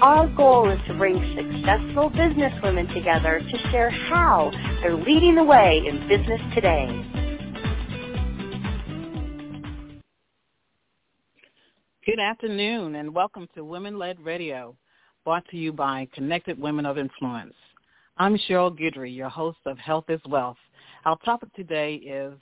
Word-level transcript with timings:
Our 0.00 0.28
goal 0.28 0.70
is 0.70 0.78
to 0.86 0.94
bring 0.94 1.16
successful 1.34 2.08
businesswomen 2.10 2.94
together 2.94 3.40
to 3.40 3.70
share 3.72 3.90
how 3.90 4.52
they're 4.80 4.94
leading 4.94 5.34
the 5.34 5.42
way 5.42 5.82
in 5.84 6.06
business 6.06 6.40
today. 6.54 6.86
Good 12.06 12.20
afternoon 12.20 12.94
and 12.94 13.12
welcome 13.12 13.48
to 13.56 13.64
Women 13.64 13.98
Led 13.98 14.20
Radio, 14.20 14.76
brought 15.24 15.44
to 15.48 15.56
you 15.56 15.72
by 15.72 16.06
Connected 16.14 16.60
Women 16.60 16.86
of 16.86 16.96
Influence. 16.96 17.54
I'm 18.18 18.38
Cheryl 18.48 18.70
Guidry, 18.78 19.12
your 19.12 19.28
host 19.28 19.58
of 19.66 19.78
Health 19.78 20.04
is 20.10 20.20
Wealth. 20.28 20.58
Our 21.06 21.18
topic 21.24 21.52
today 21.54 21.94
is, 21.94 22.34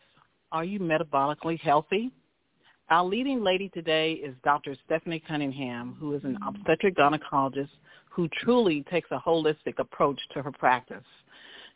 are 0.53 0.65
you 0.65 0.79
metabolically 0.79 1.59
healthy? 1.61 2.11
Our 2.89 3.05
leading 3.05 3.43
lady 3.43 3.69
today 3.71 4.13
is 4.13 4.37
Dr. 4.45 4.77
Stephanie 4.85 5.21
Cunningham, 5.27 5.97
who 5.99 6.15
is 6.15 6.23
an 6.23 6.39
obstetric 6.47 6.97
gynecologist 6.97 7.71
who 8.11 8.29
truly 8.41 8.85
takes 8.89 9.11
a 9.11 9.19
holistic 9.19 9.81
approach 9.81 10.21
to 10.35 10.43
her 10.43 10.53
practice. 10.53 11.03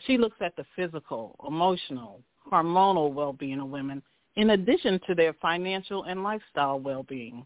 She 0.07 0.17
looks 0.17 0.37
at 0.41 0.55
the 0.55 0.65
physical, 0.77 1.35
emotional, 1.49 2.21
hormonal 2.51 3.13
well-being 3.13 3.59
of 3.59 3.71
women 3.71 4.05
in 4.37 4.51
addition 4.51 5.01
to 5.09 5.17
their 5.17 5.33
financial 5.43 6.05
and 6.05 6.23
lifestyle 6.23 6.79
well-being. 6.79 7.45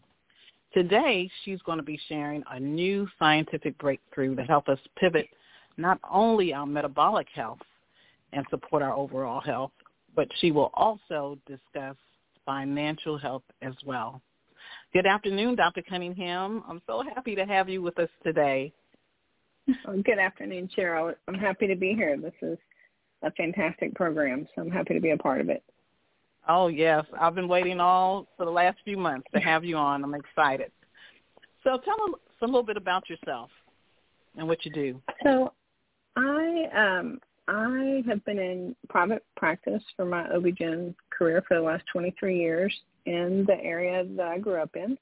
Today, 0.71 1.27
she's 1.43 1.61
going 1.63 1.79
to 1.79 1.83
be 1.83 1.99
sharing 2.07 2.43
a 2.51 2.59
new 2.59 3.07
scientific 3.17 3.75
breakthrough 3.79 4.35
to 4.35 4.43
help 4.43 4.69
us 4.69 4.79
pivot 4.99 5.27
not 5.77 5.99
only 6.11 6.53
our 6.53 6.67
metabolic 6.67 7.27
health 7.33 7.59
and 8.31 8.45
support 8.51 8.83
our 8.83 8.93
overall 8.93 9.41
health, 9.41 9.71
but 10.15 10.27
she 10.39 10.51
will 10.51 10.69
also 10.75 11.39
discuss 11.47 11.95
financial 12.45 13.17
health 13.17 13.43
as 13.61 13.73
well. 13.85 14.21
Good 14.93 15.05
afternoon, 15.05 15.55
Dr. 15.55 15.81
Cunningham. 15.81 16.63
I'm 16.67 16.81
so 16.87 17.03
happy 17.13 17.35
to 17.35 17.45
have 17.45 17.67
you 17.69 17.81
with 17.81 17.99
us 17.99 18.09
today. 18.23 18.71
Well, 19.85 20.01
good 20.03 20.19
afternoon, 20.19 20.69
Cheryl. 20.77 21.13
I'm 21.27 21.33
happy 21.33 21.67
to 21.67 21.75
be 21.75 21.93
here. 21.93 22.17
This 22.17 22.33
is 22.41 22.57
a 23.23 23.31
fantastic 23.31 23.93
program, 23.95 24.47
so 24.55 24.61
I'm 24.61 24.71
happy 24.71 24.93
to 24.93 24.99
be 24.99 25.09
a 25.09 25.17
part 25.17 25.41
of 25.41 25.49
it. 25.49 25.63
Oh, 26.47 26.67
yes. 26.67 27.03
I've 27.19 27.35
been 27.35 27.47
waiting 27.47 27.79
all 27.79 28.27
for 28.37 28.45
the 28.45 28.51
last 28.51 28.77
few 28.85 28.97
months 28.97 29.27
to 29.33 29.39
have 29.41 29.65
you 29.65 29.77
on. 29.77 30.03
I'm 30.03 30.13
excited. 30.13 30.71
So 31.63 31.79
tell 31.83 31.95
us 32.05 32.19
a 32.41 32.45
little 32.45 32.63
bit 32.63 32.77
about 32.77 33.09
yourself 33.09 33.49
and 34.37 34.47
what 34.47 34.63
you 34.65 34.71
do. 34.71 35.01
So 35.23 35.51
I 36.15 36.67
um, 36.75 37.19
I 37.47 38.03
have 38.07 38.23
been 38.25 38.39
in 38.39 38.75
private 38.89 39.23
practice 39.37 39.83
for 39.95 40.05
my 40.05 40.23
OB-GYN 40.33 40.95
career 41.11 41.43
for 41.47 41.57
the 41.57 41.63
last 41.63 41.83
23 41.91 42.37
years 42.37 42.73
in 43.05 43.45
the 43.47 43.55
area 43.63 44.03
that 44.15 44.27
I 44.27 44.39
grew 44.39 44.61
up 44.61 44.75
in. 44.75 44.97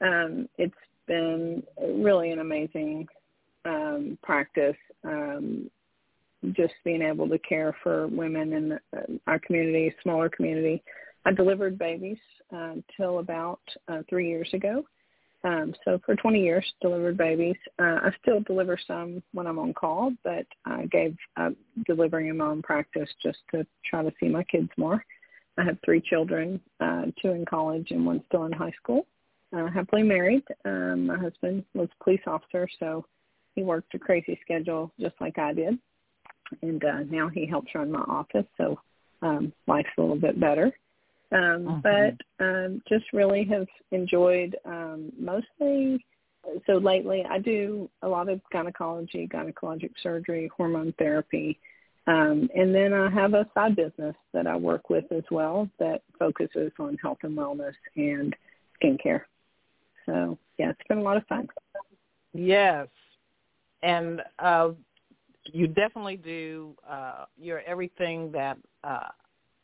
Um, 0.00 0.48
it's 0.58 0.74
been 1.06 1.62
really 1.80 2.30
an 2.30 2.38
amazing 2.38 3.06
um, 3.64 4.18
practice, 4.22 4.76
um, 5.04 5.70
just 6.52 6.74
being 6.84 7.02
able 7.02 7.28
to 7.28 7.38
care 7.38 7.76
for 7.82 8.06
women 8.08 8.52
in 8.52 8.72
uh, 8.72 9.18
our 9.26 9.38
community, 9.40 9.94
smaller 10.02 10.28
community. 10.28 10.82
I 11.24 11.32
delivered 11.32 11.78
babies 11.78 12.18
uh, 12.52 12.74
until 12.74 13.18
about 13.18 13.60
uh, 13.88 14.02
three 14.08 14.28
years 14.28 14.48
ago. 14.52 14.84
Um, 15.44 15.74
so 15.84 16.00
for 16.06 16.14
20 16.14 16.40
years, 16.40 16.64
delivered 16.80 17.16
babies. 17.16 17.56
Uh, 17.78 17.98
I 18.02 18.10
still 18.22 18.40
deliver 18.40 18.78
some 18.86 19.22
when 19.32 19.46
I'm 19.46 19.58
on 19.58 19.74
call, 19.74 20.12
but 20.22 20.46
I 20.64 20.86
gave 20.86 21.16
up 21.36 21.54
delivering 21.86 22.28
in 22.28 22.36
my 22.36 22.46
own 22.46 22.62
practice 22.62 23.08
just 23.22 23.38
to 23.52 23.66
try 23.84 24.02
to 24.02 24.12
see 24.20 24.28
my 24.28 24.44
kids 24.44 24.70
more. 24.76 25.04
I 25.58 25.64
have 25.64 25.78
three 25.84 26.00
children, 26.00 26.60
uh, 26.80 27.06
two 27.20 27.30
in 27.30 27.44
college 27.44 27.88
and 27.90 28.06
one 28.06 28.22
still 28.28 28.44
in 28.44 28.52
high 28.52 28.72
school. 28.82 29.06
Uh, 29.54 29.68
happily 29.68 30.02
married. 30.02 30.44
Um, 30.64 31.06
my 31.06 31.18
husband 31.18 31.64
was 31.74 31.88
a 32.00 32.04
police 32.04 32.22
officer, 32.26 32.68
so 32.78 33.04
he 33.54 33.62
worked 33.62 33.94
a 33.94 33.98
crazy 33.98 34.38
schedule 34.42 34.92
just 34.98 35.14
like 35.20 35.38
I 35.38 35.52
did. 35.52 35.78
And 36.62 36.82
uh, 36.84 37.00
now 37.10 37.28
he 37.28 37.46
helps 37.46 37.74
run 37.74 37.90
my 37.90 38.00
office, 38.00 38.46
so 38.56 38.78
um, 39.20 39.52
life's 39.66 39.90
a 39.98 40.00
little 40.00 40.16
bit 40.16 40.40
better. 40.40 40.72
Um, 41.32 41.38
mm-hmm. 41.40 41.80
But 41.80 42.44
um, 42.44 42.82
just 42.88 43.04
really 43.12 43.44
have 43.44 43.66
enjoyed 43.90 44.56
um, 44.64 45.12
mostly. 45.18 46.04
So 46.66 46.74
lately, 46.74 47.24
I 47.28 47.38
do 47.38 47.88
a 48.02 48.08
lot 48.08 48.28
of 48.28 48.40
gynecology, 48.52 49.28
gynecologic 49.32 49.92
surgery, 50.02 50.50
hormone 50.56 50.92
therapy, 50.98 51.58
um, 52.06 52.48
and 52.54 52.74
then 52.74 52.92
I 52.92 53.08
have 53.10 53.34
a 53.34 53.46
side 53.54 53.76
business 53.76 54.16
that 54.32 54.46
I 54.46 54.56
work 54.56 54.90
with 54.90 55.04
as 55.12 55.22
well 55.30 55.68
that 55.78 56.02
focuses 56.18 56.72
on 56.80 56.96
health 57.00 57.18
and 57.22 57.38
wellness 57.38 57.74
and 57.96 58.34
skincare. 58.82 59.22
So 60.06 60.36
yeah, 60.58 60.70
it's 60.70 60.80
been 60.88 60.98
a 60.98 61.02
lot 61.02 61.16
of 61.16 61.26
fun. 61.28 61.48
Yes, 62.34 62.88
and 63.84 64.20
uh, 64.40 64.70
you 65.44 65.68
definitely 65.68 66.16
do. 66.16 66.74
Uh, 66.88 67.26
you're 67.38 67.60
everything 67.60 68.32
that 68.32 68.58
uh, 68.82 69.08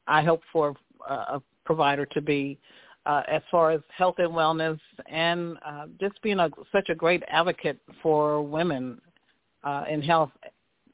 I 0.06 0.22
hope 0.22 0.42
for 0.52 0.76
uh, 1.08 1.40
provider 1.68 2.06
to 2.06 2.22
be 2.22 2.58
uh, 3.04 3.22
as 3.28 3.42
far 3.50 3.70
as 3.72 3.82
health 3.94 4.14
and 4.16 4.30
wellness 4.30 4.80
and 5.06 5.58
uh, 5.66 5.84
just 6.00 6.20
being 6.22 6.38
a, 6.38 6.48
such 6.72 6.88
a 6.88 6.94
great 6.94 7.22
advocate 7.28 7.78
for 8.02 8.40
women 8.40 8.98
uh, 9.64 9.84
in 9.88 10.00
health. 10.00 10.30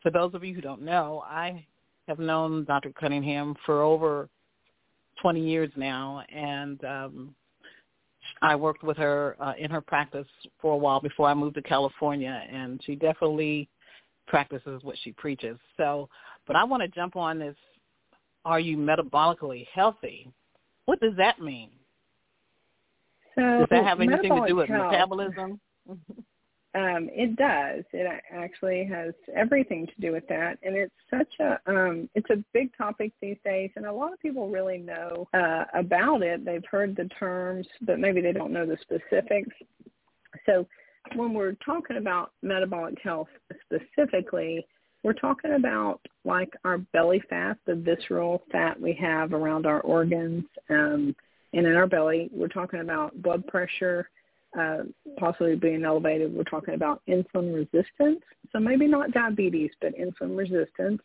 For 0.03 0.11
those 0.11 0.35
of 0.35 0.43
you 0.43 0.53
who 0.53 0.61
don't 0.61 0.83
know, 0.83 1.23
I 1.27 1.65
have 2.09 2.19
known 2.19 2.65
Dr. 2.65 2.93
Cunningham 2.99 3.55
for 3.65 3.83
over 3.83 4.29
20 5.23 5.41
years 5.49 5.71
now, 5.77 6.25
and 6.35 6.85
um, 6.85 7.35
I 8.43 8.57
worked 8.57 8.83
with 8.83 8.97
her 8.97 9.37
uh, 9.39 9.53
in 9.57 9.71
her 9.71 9.81
practice 9.81 10.27
for 10.61 10.73
a 10.75 10.77
while 10.77 11.01
before 11.01 11.29
I 11.29 11.35
moved 11.35 11.55
to 11.55 11.63
California, 11.63 12.43
and 12.53 12.81
she 12.85 12.97
definitely 12.97 13.69
practices 14.27 14.83
what 14.83 14.97
she 15.05 15.13
preaches. 15.13 15.57
So, 15.77 16.09
but 16.49 16.57
I 16.57 16.65
want 16.65 16.83
to 16.83 16.89
jump 16.89 17.15
on 17.15 17.39
this: 17.39 17.57
Are 18.45 18.59
you 18.59 18.77
metabolically 18.77 19.69
healthy? 19.73 20.33
What 20.87 21.01
does 21.01 21.17
that 21.17 21.41
mean? 21.41 21.71
So 23.35 23.43
does 23.43 23.69
that 23.71 23.85
have 23.85 24.01
anything 24.01 24.35
to 24.35 24.47
do 24.47 24.57
with 24.57 24.69
health, 24.69 24.93
metabolism? 24.93 25.61
um, 25.89 27.09
it 27.13 27.37
does. 27.37 27.85
It 27.93 28.23
actually 28.33 28.85
has 28.87 29.13
everything 29.35 29.87
to 29.87 29.93
do 30.01 30.13
with 30.13 30.27
that, 30.29 30.59
and 30.63 30.77
it's 30.77 30.95
such 31.11 31.33
a 31.41 31.59
um, 31.67 32.09
it's 32.15 32.31
a 32.31 32.45
big 32.53 32.77
topic 32.77 33.13
these 33.21 33.39
days, 33.45 33.71
and 33.77 33.87
a 33.87 33.93
lot 33.93 34.13
of 34.13 34.21
people 34.21 34.49
really 34.49 34.79
know 34.79 35.27
uh, 35.35 35.65
about 35.75 36.23
it. 36.23 36.45
They've 36.45 36.65
heard 36.71 36.95
the 36.97 37.09
terms, 37.19 37.67
but 37.83 37.99
maybe 37.99 38.21
they 38.21 38.33
don't 38.33 38.53
know 38.53 38.67
the 38.67 38.79
specifics. 38.83 39.55
So 40.47 40.67
when 41.17 41.35
we're 41.35 41.57
talking 41.65 41.97
about 41.97 42.33
metabolic 42.43 42.99
health 43.03 43.29
specifically, 43.65 44.67
we're 45.05 45.13
talking 45.13 45.53
about 45.53 46.01
like 46.25 46.53
our 46.65 46.79
belly 46.79 47.23
fat, 47.31 47.59
the 47.67 47.75
visceral 47.75 48.43
fat 48.51 48.81
we 48.81 48.95
have 48.95 49.33
around 49.33 49.67
our 49.67 49.81
organs 49.83 50.45
um, 50.71 51.15
and 51.53 51.67
in 51.67 51.77
our 51.77 51.87
belly. 51.87 52.31
We're 52.33 52.49
talking 52.49 52.81
about 52.81 53.23
blood 53.23 53.47
pressure 53.47 54.09
uh, 54.59 54.79
possibly 55.19 55.57
being 55.57 55.85
elevated. 55.85 56.35
We're 56.35 56.45
talking 56.45 56.75
about 56.75 57.03
insulin 57.09 57.55
resistance. 57.55 58.23
So 58.53 58.59
maybe 58.59 58.87
not 58.87 59.13
diabetes, 59.13 59.71
but 59.81 59.95
insulin 59.97 60.37
resistance, 60.37 61.03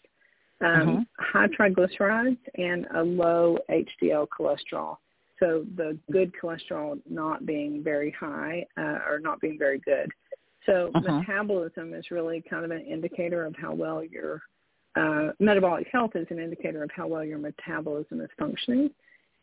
um, 0.62 0.70
mm-hmm. 0.70 1.00
high 1.18 1.48
triglycerides, 1.48 2.38
and 2.56 2.86
a 2.96 3.04
low 3.04 3.58
HDL 3.70 4.28
cholesterol. 4.28 4.98
So 5.40 5.66
the 5.78 5.98
good 6.12 6.32
cholesterol 6.42 7.00
not 7.10 7.46
being 7.46 7.84
very 7.84 8.12
high 8.20 8.66
uh, 8.78 9.00
or 9.10 9.20
not 9.22 9.40
being 9.42 9.58
very 9.58 9.80
good. 9.80 10.12
So 10.66 10.92
uh-huh. 10.94 11.20
metabolism 11.20 11.94
is 11.94 12.12
really 12.12 12.44
kind 12.50 12.66
of 12.66 12.72
an 12.72 12.82
indicator 12.82 13.46
of 13.46 13.56
how 13.56 13.74
well 13.74 14.04
your 14.04 14.42
uh, 14.96 15.32
metabolic 15.40 15.88
health 15.92 16.12
is 16.16 16.28
an 16.30 16.40
indicator 16.40 16.84
of 16.84 16.90
how 16.96 17.08
well 17.08 17.24
your 17.24 17.38
metabolism 17.38 18.22
is 18.22 18.30
functioning. 18.38 18.90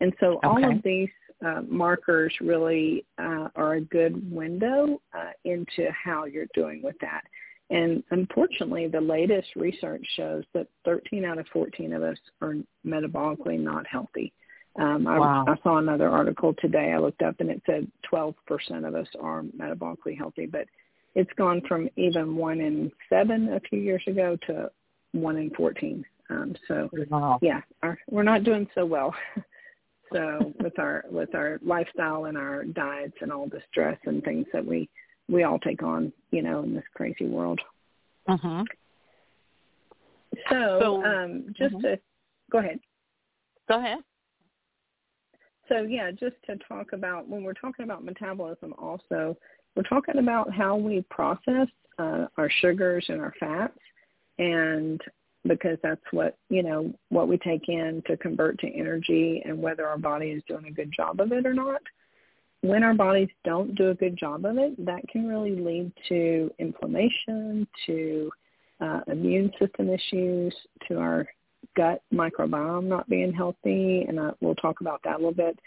And 0.01 0.13
so 0.21 0.37
okay. 0.37 0.47
all 0.47 0.73
of 0.73 0.83
these 0.83 1.09
uh, 1.45 1.63
markers 1.69 2.35
really 2.41 3.05
uh, 3.19 3.49
are 3.57 3.75
a 3.75 3.81
good 3.81 4.31
window 4.31 5.01
uh, 5.15 5.31
into 5.45 5.89
how 5.93 6.25
you're 6.25 6.49
doing 6.55 6.83
with 6.83 6.97
that. 7.01 7.23
And 7.71 8.03
unfortunately, 8.11 8.87
the 8.87 9.01
latest 9.01 9.49
research 9.57 10.05
shows 10.17 10.45
that 10.55 10.69
13 10.85 11.25
out 11.25 11.39
of 11.39 11.47
14 11.53 11.93
of 11.95 12.03
us 12.03 12.19
are 12.41 12.55
metabolically 12.87 13.59
not 13.59 13.87
healthy. 13.87 14.33
Um, 14.79 15.07
I, 15.07 15.19
wow. 15.19 15.45
I 15.49 15.55
saw 15.63 15.79
another 15.79 16.09
article 16.09 16.55
today 16.61 16.93
I 16.93 16.99
looked 16.99 17.23
up 17.23 17.37
and 17.41 17.51
it 17.51 17.63
said 17.65 17.91
12% 18.13 18.35
of 18.87 18.95
us 18.95 19.09
are 19.19 19.43
metabolically 19.43 20.17
healthy, 20.17 20.47
but 20.47 20.67
it's 21.17 21.33
gone 21.39 21.63
from 21.67 21.89
even 21.97 22.37
one 22.37 22.61
in 22.61 22.93
seven 23.09 23.55
a 23.55 23.61
few 23.61 23.81
years 23.81 24.03
ago 24.07 24.37
to 24.47 24.71
one 25.13 25.39
in 25.39 25.51
14. 25.51 26.05
Um, 26.29 26.55
so 26.69 26.91
wow. 27.09 27.39
yeah, 27.41 27.63
our, 27.83 27.99
we're 28.11 28.23
not 28.23 28.45
doing 28.45 28.69
so 28.75 28.85
well. 28.85 29.15
so 30.13 30.53
with 30.61 30.79
our 30.79 31.05
with 31.11 31.35
our 31.35 31.59
lifestyle 31.65 32.27
and 32.27 32.37
our 32.37 32.65
diets 32.65 33.17
and 33.23 33.33
all 33.33 33.49
the 33.49 33.63
stress 33.71 33.99
and 34.05 34.23
things 34.25 34.47
that 34.53 34.65
we 34.65 34.91
we 35.29 35.45
all 35.45 35.59
take 35.59 35.83
on, 35.83 36.13
you 36.33 36.43
know, 36.43 36.63
in 36.63 36.75
this 36.75 36.85
crazy 36.95 37.27
world. 37.27 37.61
Uh-huh. 38.29 38.65
So, 40.51 40.79
so 40.81 41.05
um, 41.05 41.47
just 41.57 41.75
uh-huh. 41.77 41.89
to 41.89 42.01
go 42.53 42.59
ahead. 42.59 42.79
Go 43.69 43.79
ahead. 43.79 43.99
So 45.69 45.83
yeah, 45.83 46.11
just 46.11 46.37
to 46.47 46.57
talk 46.69 46.93
about 46.93 47.27
when 47.27 47.43
we're 47.43 47.55
talking 47.55 47.85
about 47.85 48.05
metabolism, 48.05 48.75
also 48.79 49.37
we're 49.77 49.83
talking 49.83 50.19
about 50.19 50.53
how 50.53 50.77
we 50.77 51.03
process 51.11 51.69
uh, 51.99 52.27
our 52.37 52.51
sugars 52.61 53.05
and 53.09 53.21
our 53.21 53.35
fats, 53.39 53.79
and 54.39 55.01
because 55.47 55.79
that's 55.83 56.03
what 56.11 56.37
you 56.49 56.63
know 56.63 56.93
what 57.11 57.29
we 57.29 57.39
take 57.39 57.69
in 57.69 58.03
to 58.07 58.17
convert 58.17 58.59
to 58.61 58.75
energy, 58.75 59.43
and 59.45 59.61
whether 59.61 59.87
our 59.87 59.99
body 59.99 60.31
is 60.31 60.43
doing 60.49 60.67
a 60.67 60.73
good 60.73 60.93
job 60.97 61.21
of 61.21 61.33
it 61.33 61.47
or 61.47 61.55
not. 61.55 61.83
When 62.63 62.83
our 62.83 62.95
bodies 62.95 63.29
don't 63.45 63.75
do 63.75 63.91
a 63.91 63.95
good 63.95 64.17
job 64.17 64.45
of 64.45 64.59
it, 64.59 64.85
that 64.85 65.07
can 65.09 65.29
really 65.29 65.55
lead 65.55 65.93
to 66.09 66.51
inflammation, 66.59 67.67
to 67.87 68.31
uh, 68.81 69.01
immune 69.07 69.53
system 69.59 69.91
issues, 69.91 70.55
to 70.89 70.99
our 70.99 71.29
gut 71.77 72.03
microbiome 72.13 72.85
not 72.85 73.09
being 73.09 73.33
healthy, 73.33 74.05
and 74.09 74.19
I, 74.19 74.31
we'll 74.41 74.55
talk 74.55 74.81
about 74.81 75.01
that 75.05 75.17
a 75.17 75.19
little 75.19 75.33
bit. 75.33 75.59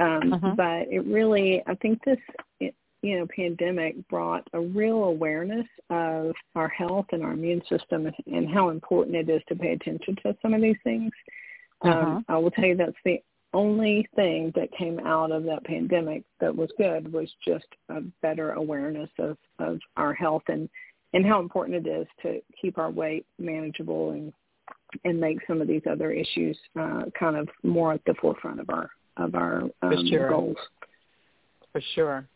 Um, 0.00 0.32
uh-huh. 0.32 0.54
But 0.56 0.92
it 0.92 1.04
really, 1.06 1.62
I 1.66 1.74
think 1.76 2.02
this, 2.04 2.18
it, 2.60 2.74
you 3.02 3.18
know, 3.18 3.26
pandemic 3.34 3.96
brought 4.08 4.46
a 4.52 4.60
real 4.60 5.04
awareness 5.04 5.66
of 5.90 6.34
our 6.54 6.68
health 6.68 7.06
and 7.12 7.22
our 7.22 7.32
immune 7.32 7.62
system 7.68 8.10
and 8.26 8.50
how 8.50 8.70
important 8.70 9.16
it 9.16 9.28
is 9.28 9.42
to 9.48 9.54
pay 9.54 9.72
attention 9.72 10.16
to 10.22 10.36
some 10.42 10.54
of 10.54 10.60
these 10.60 10.76
things. 10.84 11.12
Um, 11.82 11.90
uh-huh. 11.90 12.00
Um, 12.00 12.24
I 12.28 12.38
will 12.38 12.50
tell 12.50 12.64
you 12.64 12.76
that's 12.76 12.92
the 13.04 13.22
only 13.54 14.06
thing 14.14 14.52
that 14.54 14.68
came 14.76 14.98
out 15.00 15.32
of 15.32 15.44
that 15.44 15.64
pandemic 15.64 16.24
that 16.40 16.54
was 16.54 16.70
good 16.76 17.12
was 17.12 17.30
just 17.46 17.66
a 17.88 18.00
better 18.20 18.52
awareness 18.52 19.10
of, 19.18 19.38
of 19.58 19.78
our 19.96 20.12
health 20.12 20.42
and, 20.48 20.68
and 21.14 21.24
how 21.24 21.40
important 21.40 21.86
it 21.86 21.90
is 21.90 22.06
to 22.22 22.40
keep 22.60 22.78
our 22.78 22.90
weight 22.90 23.24
manageable 23.38 24.10
and 24.10 24.32
and 25.04 25.20
make 25.20 25.38
some 25.46 25.60
of 25.60 25.68
these 25.68 25.82
other 25.90 26.10
issues 26.10 26.58
uh, 26.78 27.02
kind 27.18 27.36
of 27.36 27.48
more 27.62 27.92
at 27.92 28.00
the 28.06 28.14
forefront 28.20 28.60
of 28.60 28.70
our 28.70 28.90
of 29.16 29.34
our 29.34 29.62
um, 29.82 30.06
sure. 30.08 30.30
goals. 30.30 30.56
For 31.72 31.82
sure. 31.94 32.28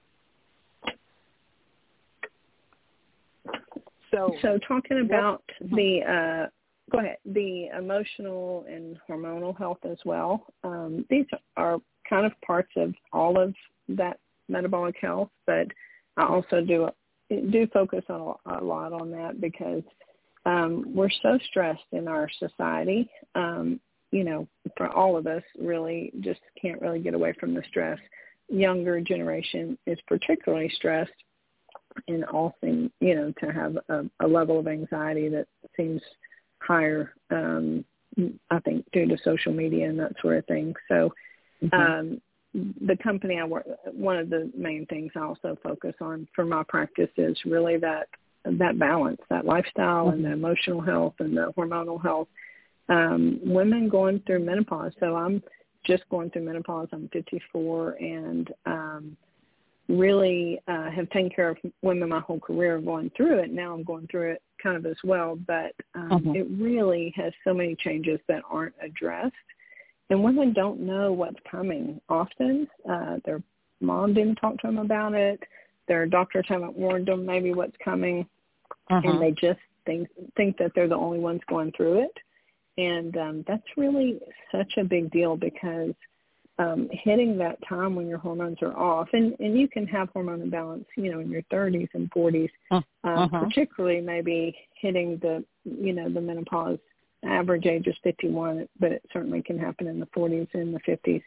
So, 4.12 4.34
so 4.42 4.58
talking 4.66 5.00
about 5.00 5.42
the 5.60 6.00
uh, 6.02 6.48
go 6.90 6.98
ahead 6.98 7.16
the 7.24 7.68
emotional 7.76 8.64
and 8.68 8.98
hormonal 9.08 9.56
health 9.56 9.78
as 9.90 9.98
well. 10.04 10.46
Um, 10.64 11.06
these 11.08 11.26
are 11.56 11.78
kind 12.08 12.26
of 12.26 12.32
parts 12.44 12.70
of 12.76 12.94
all 13.12 13.40
of 13.40 13.54
that 13.88 14.18
metabolic 14.48 14.96
health, 15.00 15.30
but 15.46 15.66
I 16.16 16.26
also 16.26 16.60
do 16.60 16.88
do 17.28 17.66
focus 17.72 18.04
on 18.10 18.36
a 18.46 18.62
lot 18.62 18.92
on 18.92 19.10
that 19.12 19.40
because 19.40 19.82
um, 20.44 20.92
we're 20.94 21.10
so 21.22 21.38
stressed 21.48 21.80
in 21.92 22.08
our 22.08 22.28
society. 22.38 23.08
Um, 23.34 23.80
you 24.10 24.24
know, 24.24 24.46
for 24.76 24.88
all 24.88 25.16
of 25.16 25.26
us, 25.26 25.42
really 25.58 26.12
just 26.20 26.40
can't 26.60 26.80
really 26.82 26.98
get 26.98 27.14
away 27.14 27.32
from 27.40 27.54
the 27.54 27.62
stress. 27.68 27.98
Younger 28.48 29.00
generation 29.00 29.78
is 29.86 29.98
particularly 30.06 30.70
stressed, 30.76 31.12
and 32.08 32.24
all 32.24 32.54
seem, 32.60 32.90
you 33.00 33.14
know, 33.14 33.32
to 33.40 33.52
have 33.52 33.76
a, 33.88 34.04
a 34.20 34.26
level 34.26 34.58
of 34.58 34.68
anxiety 34.68 35.28
that 35.28 35.46
seems 35.76 36.00
higher. 36.60 37.12
Um, 37.30 37.84
I 38.50 38.58
think 38.60 38.84
due 38.92 39.06
to 39.06 39.16
social 39.24 39.52
media 39.52 39.88
and 39.88 39.98
that 39.98 40.12
sort 40.20 40.36
of 40.36 40.46
thing. 40.46 40.74
So, 40.88 41.14
mm-hmm. 41.62 41.74
um, 41.74 42.20
the 42.54 42.98
company 43.02 43.38
I 43.38 43.44
work, 43.44 43.64
one 43.92 44.18
of 44.18 44.28
the 44.28 44.50
main 44.54 44.84
things 44.86 45.12
I 45.16 45.20
also 45.20 45.56
focus 45.62 45.94
on 46.02 46.28
for 46.34 46.44
my 46.44 46.62
practice 46.68 47.08
is 47.16 47.36
really 47.46 47.78
that 47.78 48.08
that 48.44 48.78
balance, 48.78 49.20
that 49.30 49.46
lifestyle 49.46 50.06
mm-hmm. 50.06 50.16
and 50.16 50.24
the 50.24 50.28
mm-hmm. 50.28 50.44
emotional 50.44 50.80
health 50.80 51.14
and 51.20 51.36
the 51.36 51.52
hormonal 51.56 52.02
health. 52.02 52.28
Um, 52.88 53.40
women 53.42 53.88
going 53.88 54.20
through 54.26 54.44
menopause. 54.44 54.92
So 55.00 55.16
I'm 55.16 55.42
just 55.84 56.02
going 56.10 56.30
through 56.30 56.42
menopause. 56.42 56.88
I'm 56.92 57.08
54 57.12 57.92
and 57.92 58.52
um, 58.66 59.16
really 59.92 60.60
uh, 60.68 60.90
have 60.90 61.08
taken 61.10 61.30
care 61.30 61.50
of 61.50 61.58
women 61.82 62.08
my 62.08 62.20
whole 62.20 62.40
career 62.40 62.80
going 62.80 63.10
through 63.16 63.38
it. 63.38 63.52
Now 63.52 63.74
I'm 63.74 63.84
going 63.84 64.08
through 64.08 64.32
it 64.32 64.42
kind 64.62 64.76
of 64.76 64.86
as 64.86 64.96
well, 65.04 65.38
but 65.46 65.72
um, 65.94 66.10
mm-hmm. 66.10 66.36
it 66.36 66.46
really 66.50 67.12
has 67.16 67.32
so 67.44 67.52
many 67.52 67.76
changes 67.76 68.18
that 68.28 68.42
aren't 68.50 68.74
addressed. 68.82 69.34
And 70.10 70.22
women 70.22 70.52
don't 70.52 70.80
know 70.80 71.12
what's 71.12 71.38
coming 71.50 72.00
often. 72.08 72.68
Uh, 72.88 73.16
their 73.24 73.42
mom 73.80 74.14
didn't 74.14 74.36
talk 74.36 74.58
to 74.58 74.66
them 74.66 74.78
about 74.78 75.14
it 75.14 75.42
their 75.88 76.06
doctors 76.06 76.46
haven't 76.48 76.76
warned 76.76 77.06
them 77.06 77.26
maybe 77.26 77.52
what's 77.52 77.76
coming, 77.84 78.26
uh-huh. 78.90 79.00
and 79.04 79.20
they 79.20 79.32
just 79.32 79.60
think 79.84 80.08
think 80.36 80.56
that 80.58 80.72
they're 80.74 80.88
the 80.88 80.94
only 80.94 81.18
ones 81.18 81.40
going 81.48 81.72
through 81.76 82.04
it, 82.04 82.16
and 82.78 83.16
um, 83.16 83.44
that's 83.46 83.66
really 83.76 84.20
such 84.50 84.72
a 84.78 84.84
big 84.84 85.10
deal 85.10 85.36
because 85.36 85.92
um, 86.58 86.88
hitting 86.92 87.38
that 87.38 87.58
time 87.66 87.94
when 87.94 88.06
your 88.06 88.18
hormones 88.18 88.58
are 88.62 88.76
off, 88.76 89.08
and 89.12 89.34
and 89.40 89.58
you 89.58 89.68
can 89.68 89.86
have 89.86 90.10
hormone 90.10 90.42
imbalance, 90.42 90.86
you 90.96 91.10
know, 91.10 91.20
in 91.20 91.30
your 91.30 91.42
30s 91.52 91.88
and 91.94 92.10
40s, 92.10 92.50
uh, 92.70 92.76
uh-huh. 92.76 93.10
um, 93.10 93.30
particularly 93.30 94.00
maybe 94.00 94.56
hitting 94.74 95.18
the 95.22 95.44
you 95.64 95.92
know 95.92 96.08
the 96.08 96.20
menopause 96.20 96.78
average 97.24 97.66
age 97.66 97.86
is 97.86 97.94
51, 98.02 98.68
but 98.80 98.92
it 98.92 99.02
certainly 99.12 99.42
can 99.42 99.58
happen 99.58 99.86
in 99.86 100.00
the 100.00 100.06
40s 100.06 100.48
and 100.54 100.74
the 100.74 100.80
50s. 100.80 101.22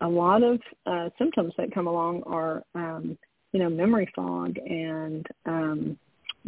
A 0.00 0.08
lot 0.08 0.42
of 0.42 0.58
uh, 0.86 1.10
symptoms 1.18 1.52
that 1.58 1.72
come 1.72 1.86
along 1.86 2.22
are 2.24 2.64
um, 2.74 3.18
you 3.54 3.60
know, 3.60 3.70
memory 3.70 4.10
fog 4.14 4.58
and 4.58 5.24
um, 5.46 5.96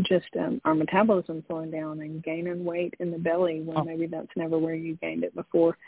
just 0.02 0.26
um, 0.38 0.60
our 0.64 0.74
metabolism 0.74 1.42
slowing 1.46 1.70
down 1.70 2.00
and 2.00 2.22
gaining 2.22 2.64
weight 2.64 2.94
in 2.98 3.12
the 3.12 3.18
belly 3.18 3.62
when 3.62 3.78
oh. 3.78 3.84
maybe 3.84 4.06
that's 4.06 4.26
never 4.34 4.58
where 4.58 4.74
you 4.74 4.96
gained 4.96 5.22
it 5.22 5.34
before. 5.34 5.78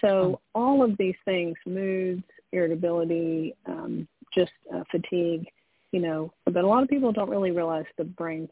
So 0.00 0.08
oh. 0.08 0.40
all 0.54 0.82
of 0.82 0.96
these 0.98 1.16
things, 1.24 1.56
moods, 1.66 2.22
irritability, 2.52 3.54
um, 3.66 4.06
just 4.34 4.52
uh, 4.74 4.84
fatigue, 4.90 5.46
you 5.92 6.00
know, 6.00 6.32
but 6.44 6.64
a 6.64 6.66
lot 6.66 6.82
of 6.82 6.88
people 6.88 7.12
don't 7.12 7.30
really 7.30 7.50
realize 7.50 7.86
the 7.96 8.04
brain 8.04 8.48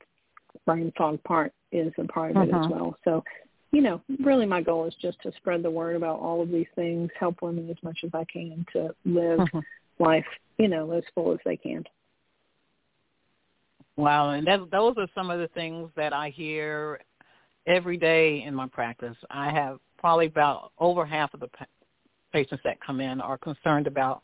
brain 0.65 0.91
fog 0.97 1.23
part 1.25 1.53
is 1.71 1.93
a 1.99 2.05
part 2.05 2.31
of 2.31 2.37
uh-huh. 2.39 2.47
it 2.47 2.49
as 2.49 2.55
uh-huh. 2.55 2.69
well. 2.71 2.99
So, 3.05 3.25
you 3.73 3.83
know, 3.83 4.01
really 4.25 4.47
my 4.47 4.63
goal 4.63 4.87
is 4.87 4.95
just 5.03 5.21
to 5.23 5.33
spread 5.37 5.63
the 5.63 5.71
word 5.71 5.97
about 5.97 6.19
all 6.19 6.41
of 6.41 6.51
these 6.51 6.67
things, 6.75 7.11
help 7.19 7.43
women 7.43 7.69
as 7.69 7.77
much 7.83 7.99
as 8.05 8.11
I 8.15 8.25
can 8.33 8.65
to 8.73 8.95
live 9.05 9.41
uh-huh. 9.41 9.61
life, 9.99 10.25
you 10.59 10.69
know, 10.69 10.93
as 10.93 11.05
full 11.15 11.33
as 11.33 11.39
they 11.45 11.57
can. 11.57 11.85
Wow, 13.97 14.31
and 14.31 14.47
that, 14.47 14.61
those 14.71 14.95
are 14.99 15.09
some 15.15 15.31
of 15.31 15.39
the 15.39 15.49
things 15.49 15.91
that 15.97 16.13
I 16.13 16.29
hear 16.29 17.01
every 17.67 17.97
day 17.97 18.43
in 18.47 18.55
my 18.55 18.67
practice. 18.69 19.17
I 19.31 19.51
have 19.51 19.79
probably 20.07 20.27
about 20.27 20.71
over 20.79 21.05
half 21.05 21.35
of 21.35 21.41
the 21.41 21.49
patients 22.33 22.63
that 22.63 22.81
come 22.81 23.01
in 23.01 23.21
are 23.21 23.37
concerned 23.37 23.89
about, 23.89 24.23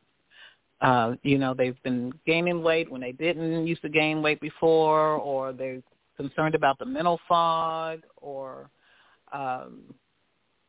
uh, 0.80 1.14
you 1.24 1.38
know, 1.38 1.54
they've 1.54 1.82
been 1.82 2.12
gaining 2.24 2.62
weight 2.62 2.88
when 2.88 3.00
they 3.00 3.10
didn't 3.10 3.66
used 3.66 3.82
to 3.82 3.88
gain 3.88 4.22
weight 4.22 4.40
before, 4.40 5.16
or 5.16 5.52
they're 5.52 5.82
concerned 6.16 6.54
about 6.54 6.78
the 6.78 6.84
mental 6.84 7.18
fog, 7.26 8.02
or 8.18 8.70
um, 9.32 9.82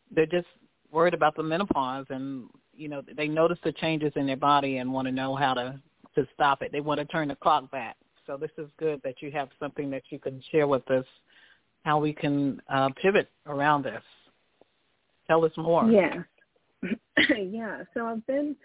they're 0.09 0.25
just 0.25 0.47
worried 0.91 1.13
about 1.13 1.35
the 1.35 1.43
menopause, 1.43 2.07
and 2.09 2.49
you 2.75 2.87
know, 2.87 3.03
they 3.15 3.27
notice 3.27 3.59
the 3.63 3.71
changes 3.73 4.11
in 4.15 4.25
their 4.25 4.35
body 4.35 4.77
and 4.77 4.91
want 4.91 5.07
to 5.07 5.11
know 5.11 5.35
how 5.35 5.53
to 5.53 5.79
to 6.15 6.27
stop 6.33 6.63
it. 6.63 6.71
They 6.71 6.81
want 6.81 6.99
to 6.99 7.05
turn 7.05 7.27
the 7.27 7.35
clock 7.35 7.69
back. 7.69 7.97
So 8.25 8.35
this 8.35 8.49
is 8.57 8.67
good 8.79 8.99
that 9.03 9.21
you 9.21 9.29
have 9.29 9.49
something 9.59 9.91
that 9.91 10.05
you 10.09 10.17
can 10.17 10.41
share 10.51 10.65
with 10.65 10.89
us, 10.89 11.05
how 11.83 11.99
we 11.99 12.13
can 12.13 12.59
uh, 12.67 12.89
pivot 12.99 13.29
around 13.45 13.83
this. 13.83 14.01
Tell 15.27 15.45
us 15.45 15.51
more. 15.57 15.89
Yeah. 15.89 16.23
yeah. 17.29 17.83
So 17.93 18.05
I've 18.05 18.25
been 18.27 18.55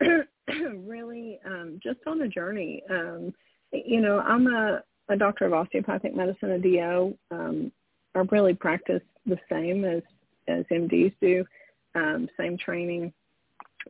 really 0.86 1.38
um, 1.44 1.80
just 1.82 1.98
on 2.06 2.22
a 2.22 2.28
journey. 2.28 2.82
Um, 2.90 3.34
you 3.72 4.00
know, 4.00 4.20
I'm 4.20 4.46
a, 4.46 4.82
a 5.08 5.16
doctor 5.16 5.46
of 5.46 5.52
osteopathic 5.52 6.14
medicine, 6.14 6.52
a 6.52 6.58
DO. 6.58 7.16
Um, 7.30 7.72
I 8.14 8.20
really 8.30 8.54
practice 8.54 9.02
the 9.26 9.38
same 9.50 9.84
as, 9.84 10.02
as 10.48 10.64
MDs 10.70 11.12
do, 11.20 11.44
um, 11.94 12.28
same 12.38 12.56
training. 12.56 13.12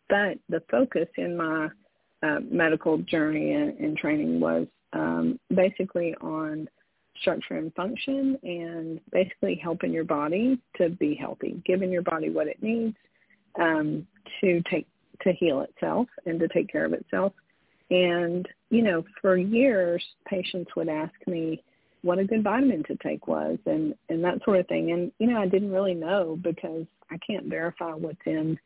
But 0.09 0.39
the 0.49 0.63
focus 0.71 1.09
in 1.17 1.37
my 1.37 1.69
uh, 2.23 2.41
medical 2.51 2.99
journey 2.99 3.53
and, 3.53 3.79
and 3.79 3.97
training 3.97 4.41
was 4.41 4.67
um, 4.93 5.39
basically 5.55 6.15
on 6.21 6.69
structure 7.21 7.55
and 7.55 7.75
function 7.75 8.39
and 8.43 9.01
basically 9.13 9.55
helping 9.63 9.93
your 9.93 10.05
body 10.05 10.59
to 10.77 10.91
be 10.91 11.15
healthy, 11.15 11.61
giving 11.65 11.91
your 11.91 12.03
body 12.03 12.31
what 12.31 12.47
it 12.47 12.63
needs 12.63 12.97
um, 13.61 14.07
to 14.41 14.63
take 14.71 14.87
to 15.23 15.33
heal 15.33 15.63
itself 15.63 16.09
and 16.27 16.39
to 16.41 16.49
take 16.49 16.71
care 16.71 16.85
of 16.85 16.93
itself. 16.93 17.33
And, 17.91 18.47
you 18.71 18.83
know, 18.83 19.05
for 19.21 19.37
years, 19.37 20.05
patients 20.27 20.71
would 20.77 20.89
ask 20.89 21.15
me 21.27 21.63
what 22.03 22.19
a 22.19 22.25
good 22.25 22.43
vitamin 22.43 22.83
to 22.85 22.97
take 22.97 23.27
was 23.27 23.59
and, 23.67 23.95
and 24.09 24.23
that 24.25 24.43
sort 24.45 24.61
of 24.61 24.69
thing. 24.69 24.93
And, 24.93 25.13
you 25.19 25.27
know, 25.27 25.41
I 25.41 25.47
didn't 25.47 25.73
really 25.73 25.95
know 25.95 26.39
because 26.43 26.85
I 27.11 27.19
can't 27.27 27.47
verify 27.47 27.93
what's 27.93 28.19
in, 28.27 28.59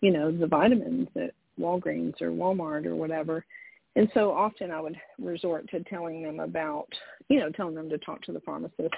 you 0.00 0.10
know, 0.10 0.32
the 0.32 0.46
vitamins 0.46 1.08
at 1.16 1.32
Walgreens 1.60 2.20
or 2.20 2.30
Walmart 2.30 2.86
or 2.86 2.96
whatever. 2.96 3.44
And 3.94 4.08
so 4.14 4.32
often 4.32 4.70
I 4.70 4.80
would 4.80 4.96
resort 5.18 5.68
to 5.70 5.82
telling 5.84 6.22
them 6.22 6.40
about, 6.40 6.88
you 7.28 7.40
know, 7.40 7.50
telling 7.50 7.74
them 7.74 7.90
to 7.90 7.98
talk 7.98 8.22
to 8.22 8.32
the 8.32 8.40
pharmacist. 8.40 8.94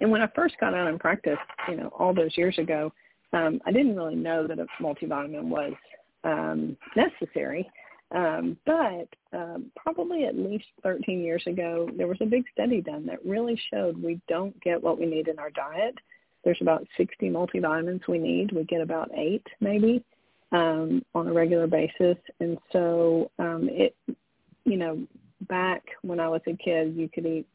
And 0.00 0.10
when 0.10 0.20
I 0.20 0.28
first 0.34 0.56
got 0.60 0.74
out 0.74 0.88
in 0.88 0.98
practice, 0.98 1.38
you 1.68 1.76
know, 1.76 1.88
all 1.88 2.14
those 2.14 2.36
years 2.36 2.58
ago, 2.58 2.92
um, 3.32 3.60
I 3.66 3.72
didn't 3.72 3.96
really 3.96 4.16
know 4.16 4.46
that 4.46 4.58
a 4.58 4.66
multivitamin 4.80 5.44
was 5.44 5.72
um, 6.24 6.76
necessary. 6.96 7.68
Um, 8.10 8.56
but 8.64 9.08
um, 9.32 9.70
probably 9.76 10.24
at 10.24 10.36
least 10.36 10.64
13 10.82 11.22
years 11.22 11.42
ago, 11.46 11.90
there 11.96 12.06
was 12.06 12.16
a 12.20 12.26
big 12.26 12.44
study 12.52 12.80
done 12.80 13.04
that 13.06 13.24
really 13.24 13.60
showed 13.70 14.02
we 14.02 14.20
don't 14.28 14.58
get 14.62 14.82
what 14.82 14.98
we 14.98 15.06
need 15.06 15.28
in 15.28 15.38
our 15.38 15.50
diet. 15.50 15.94
There's 16.42 16.60
about 16.62 16.86
60 16.96 17.28
multivitamins 17.28 18.06
we 18.08 18.18
need. 18.18 18.52
We 18.52 18.64
get 18.64 18.80
about 18.80 19.10
eight 19.14 19.46
maybe 19.60 20.02
um, 20.52 21.04
on 21.14 21.28
a 21.28 21.32
regular 21.32 21.66
basis. 21.66 22.16
And 22.40 22.58
so 22.72 23.30
um, 23.38 23.68
it, 23.70 23.94
you 24.64 24.76
know, 24.76 25.06
back 25.48 25.82
when 26.02 26.20
I 26.20 26.28
was 26.28 26.40
a 26.46 26.54
kid, 26.54 26.94
you 26.96 27.08
could 27.08 27.26
eat, 27.26 27.46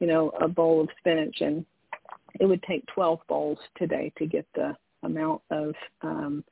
you 0.00 0.06
know, 0.06 0.30
a 0.40 0.48
bowl 0.48 0.80
of 0.82 0.88
spinach 0.98 1.40
and 1.40 1.64
it 2.38 2.46
would 2.46 2.62
take 2.62 2.84
12 2.86 3.20
bowls 3.28 3.58
today 3.76 4.12
to 4.18 4.26
get 4.26 4.46
the 4.54 4.76
amount 5.02 5.40
of 5.50 5.74
um, 6.02 6.44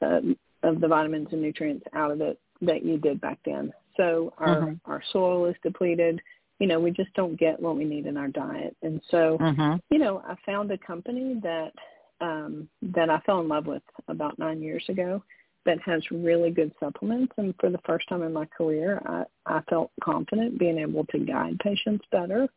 uh, 0.00 0.20
of 0.62 0.80
the 0.80 0.88
vitamins 0.88 1.28
and 1.32 1.42
nutrients 1.42 1.84
out 1.94 2.10
of 2.10 2.20
it 2.20 2.38
that 2.62 2.84
you 2.84 2.98
did 2.98 3.20
back 3.20 3.38
then. 3.44 3.72
So 3.96 4.32
our 4.38 4.56
mm-hmm. 4.56 4.90
our 4.90 5.02
soil 5.12 5.46
is 5.46 5.56
depleted. 5.62 6.20
You 6.58 6.66
know, 6.66 6.80
we 6.80 6.90
just 6.90 7.12
don't 7.14 7.38
get 7.38 7.60
what 7.60 7.76
we 7.76 7.84
need 7.84 8.06
in 8.06 8.16
our 8.16 8.28
diet. 8.28 8.76
And 8.82 9.00
so, 9.10 9.38
mm-hmm. 9.40 9.76
you 9.90 9.98
know, 9.98 10.22
I 10.26 10.34
found 10.44 10.70
a 10.72 10.78
company 10.78 11.38
that 11.42 11.72
um 12.20 12.68
that 12.82 13.10
I 13.10 13.20
fell 13.20 13.40
in 13.40 13.48
love 13.48 13.66
with 13.66 13.82
about 14.08 14.38
9 14.38 14.60
years 14.62 14.84
ago 14.88 15.22
that 15.64 15.80
has 15.84 16.02
really 16.10 16.50
good 16.50 16.72
supplements 16.80 17.32
and 17.36 17.54
for 17.60 17.70
the 17.70 17.80
first 17.86 18.08
time 18.08 18.22
in 18.22 18.32
my 18.32 18.46
career, 18.46 19.00
I 19.06 19.24
I 19.46 19.60
felt 19.68 19.90
confident 20.02 20.58
being 20.58 20.78
able 20.78 21.04
to 21.06 21.18
guide 21.18 21.58
patients 21.60 22.04
better. 22.10 22.48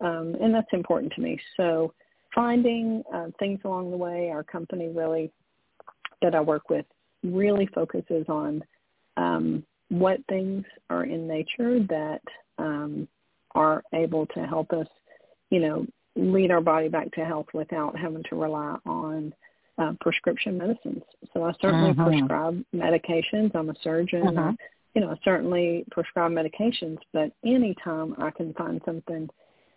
Um 0.00 0.36
and 0.40 0.54
that's 0.54 0.72
important 0.72 1.12
to 1.14 1.20
me. 1.20 1.38
So, 1.56 1.94
finding 2.34 3.02
uh, 3.12 3.28
things 3.38 3.60
along 3.64 3.90
the 3.90 3.96
way, 3.96 4.30
our 4.30 4.42
company 4.42 4.88
really 4.88 5.30
that 6.22 6.34
I 6.34 6.40
work 6.40 6.70
with 6.70 6.86
really 7.22 7.68
focuses 7.74 8.24
on 8.28 8.62
um, 9.16 9.64
what 9.88 10.20
things 10.28 10.64
are 10.88 11.04
in 11.04 11.28
nature 11.28 11.80
that 11.88 12.22
um, 12.58 13.06
are 13.54 13.82
able 13.92 14.26
to 14.26 14.46
help 14.46 14.72
us, 14.72 14.86
you 15.50 15.60
know, 15.60 15.86
lead 16.16 16.50
our 16.50 16.60
body 16.60 16.88
back 16.88 17.10
to 17.12 17.24
health 17.24 17.46
without 17.54 17.98
having 17.98 18.22
to 18.28 18.36
rely 18.36 18.76
on 18.86 19.32
uh, 19.78 19.92
prescription 20.00 20.58
medicines. 20.58 21.02
So 21.32 21.44
I 21.44 21.52
certainly 21.60 21.92
mm-hmm. 21.92 22.04
prescribe 22.04 22.64
medications. 22.74 23.54
I'm 23.54 23.70
a 23.70 23.74
surgeon. 23.82 24.22
Mm-hmm. 24.22 24.38
I, 24.38 24.54
you 24.94 25.00
know, 25.00 25.10
I 25.10 25.16
certainly 25.24 25.84
prescribe 25.90 26.32
medications, 26.32 26.98
but 27.12 27.32
anytime 27.44 28.14
I 28.18 28.30
can 28.30 28.52
find 28.54 28.80
something 28.84 29.28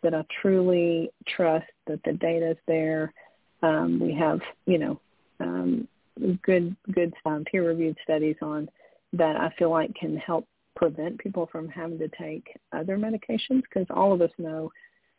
that 0.03 0.13
I 0.13 0.23
truly 0.41 1.09
trust 1.27 1.65
that 1.87 2.03
the 2.03 2.13
data 2.13 2.51
is 2.51 2.57
there, 2.67 3.13
um, 3.63 3.99
we 3.99 4.13
have, 4.13 4.41
you 4.65 4.77
know, 4.77 4.99
um, 5.39 5.87
good, 6.43 6.75
good 6.91 7.13
um, 7.25 7.45
peer-reviewed 7.49 7.97
studies 8.03 8.35
on 8.41 8.69
that 9.13 9.37
I 9.37 9.53
feel 9.57 9.69
like 9.69 9.95
can 9.95 10.17
help 10.17 10.47
prevent 10.75 11.17
people 11.17 11.47
from 11.49 11.69
having 11.69 11.97
to 11.99 12.09
take 12.09 12.57
other 12.73 12.97
medications 12.97 13.63
because 13.63 13.87
all 13.89 14.11
of 14.11 14.21
us 14.21 14.31
know 14.37 14.69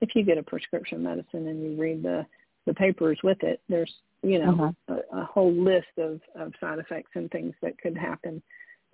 if 0.00 0.10
you 0.14 0.24
get 0.24 0.38
a 0.38 0.42
prescription 0.42 1.02
medicine 1.02 1.48
and 1.48 1.62
you 1.62 1.80
read 1.80 2.02
the 2.02 2.26
the 2.66 2.74
papers 2.74 3.18
with 3.22 3.42
it, 3.42 3.60
there's 3.68 3.92
you 4.22 4.38
know 4.38 4.72
uh-huh. 4.88 5.00
a, 5.12 5.18
a 5.20 5.24
whole 5.24 5.52
list 5.52 5.86
of, 5.98 6.20
of 6.34 6.52
side 6.60 6.78
effects 6.78 7.10
and 7.14 7.30
things 7.30 7.54
that 7.62 7.78
could 7.78 7.96
happen 7.96 8.42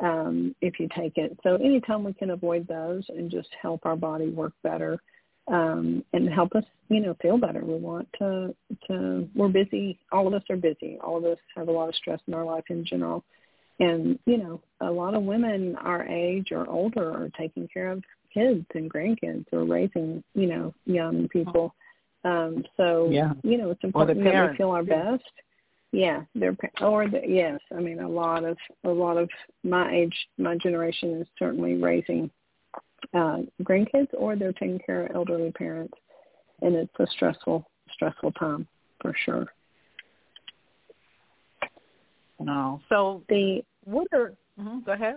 um, 0.01 0.55
if 0.61 0.79
you 0.79 0.89
take 0.97 1.17
it. 1.17 1.39
So 1.43 1.57
anytime 1.57 2.05
we 2.05 2.13
can 2.13 2.31
avoid 2.31 2.67
those 2.67 3.05
and 3.09 3.31
just 3.31 3.49
help 3.61 3.87
our 3.87 3.97
body 3.97 4.29
work 4.29 4.53
better 4.63 5.01
um, 5.49 6.05
and 6.13 6.29
help 6.29 6.55
us, 6.55 6.65
you 6.89 7.01
know, 7.01 7.17
feel 7.21 7.39
better. 7.39 7.65
We 7.65 7.75
want 7.75 8.09
to 8.19 8.55
to 8.89 9.29
we're 9.35 9.49
busy. 9.49 9.99
All 10.11 10.27
of 10.27 10.35
us 10.35 10.43
are 10.51 10.57
busy. 10.57 10.99
All 11.03 11.19
of 11.19 11.25
us 11.25 11.39
have 11.57 11.69
a 11.69 11.73
lot 11.73 11.89
of 11.89 11.95
stress 11.95 12.21
in 12.27 12.35
our 12.35 12.45
life 12.45 12.65
in 12.69 12.85
general. 12.85 13.25
And, 13.81 14.19
you 14.27 14.37
know, 14.37 14.61
a 14.81 14.91
lot 14.91 15.15
of 15.15 15.23
women 15.23 15.77
our 15.77 16.05
age 16.07 16.49
or 16.53 16.69
older 16.69 17.11
are 17.11 17.31
taking 17.39 17.69
care 17.73 17.91
of 17.91 18.05
kids 18.33 18.65
and 18.75 18.93
grandkids 18.93 19.47
or 19.53 19.65
raising, 19.65 20.23
you 20.35 20.47
know, 20.47 20.75
young 20.87 21.29
people. 21.29 21.75
Um, 22.25 22.65
so, 22.77 23.09
yeah. 23.11 23.33
you 23.43 23.59
know, 23.59 23.71
it's 23.71 23.85
important 23.85 24.23
that 24.25 24.51
we 24.51 24.57
feel 24.57 24.71
our 24.71 24.85
best. 24.85 25.25
Yeah, 25.93 26.23
they're 26.35 26.57
or 26.81 27.07
the, 27.07 27.21
yes, 27.27 27.61
I 27.77 27.81
mean 27.81 28.01
a 28.01 28.09
lot 28.09 28.45
of 28.45 28.57
a 28.85 28.89
lot 28.89 29.19
of 29.19 29.29
my 29.63 29.93
age, 29.93 30.15
my 30.39 30.57
generation 30.57 31.21
is 31.21 31.27
certainly 31.39 31.75
raising 31.75 32.31
uh, 33.13 33.41
grandkids 33.63 34.09
or 34.15 34.35
they're 34.35 34.55
taking 34.55 34.81
care 34.87 35.05
of 35.05 35.15
elderly 35.15 35.53
parents, 35.53 35.93
and 36.63 36.75
it's 36.75 36.95
a 36.99 37.07
stressful 37.09 37.67
stressful 37.93 38.33
time 38.33 38.67
for 39.03 39.15
sure. 39.27 39.47
No. 42.41 42.81
So 42.89 43.23
the 43.29 43.63
what 43.85 44.07
are 44.15 44.33
mm-hmm, 44.59 44.81
go 44.87 44.93
ahead. 44.93 45.17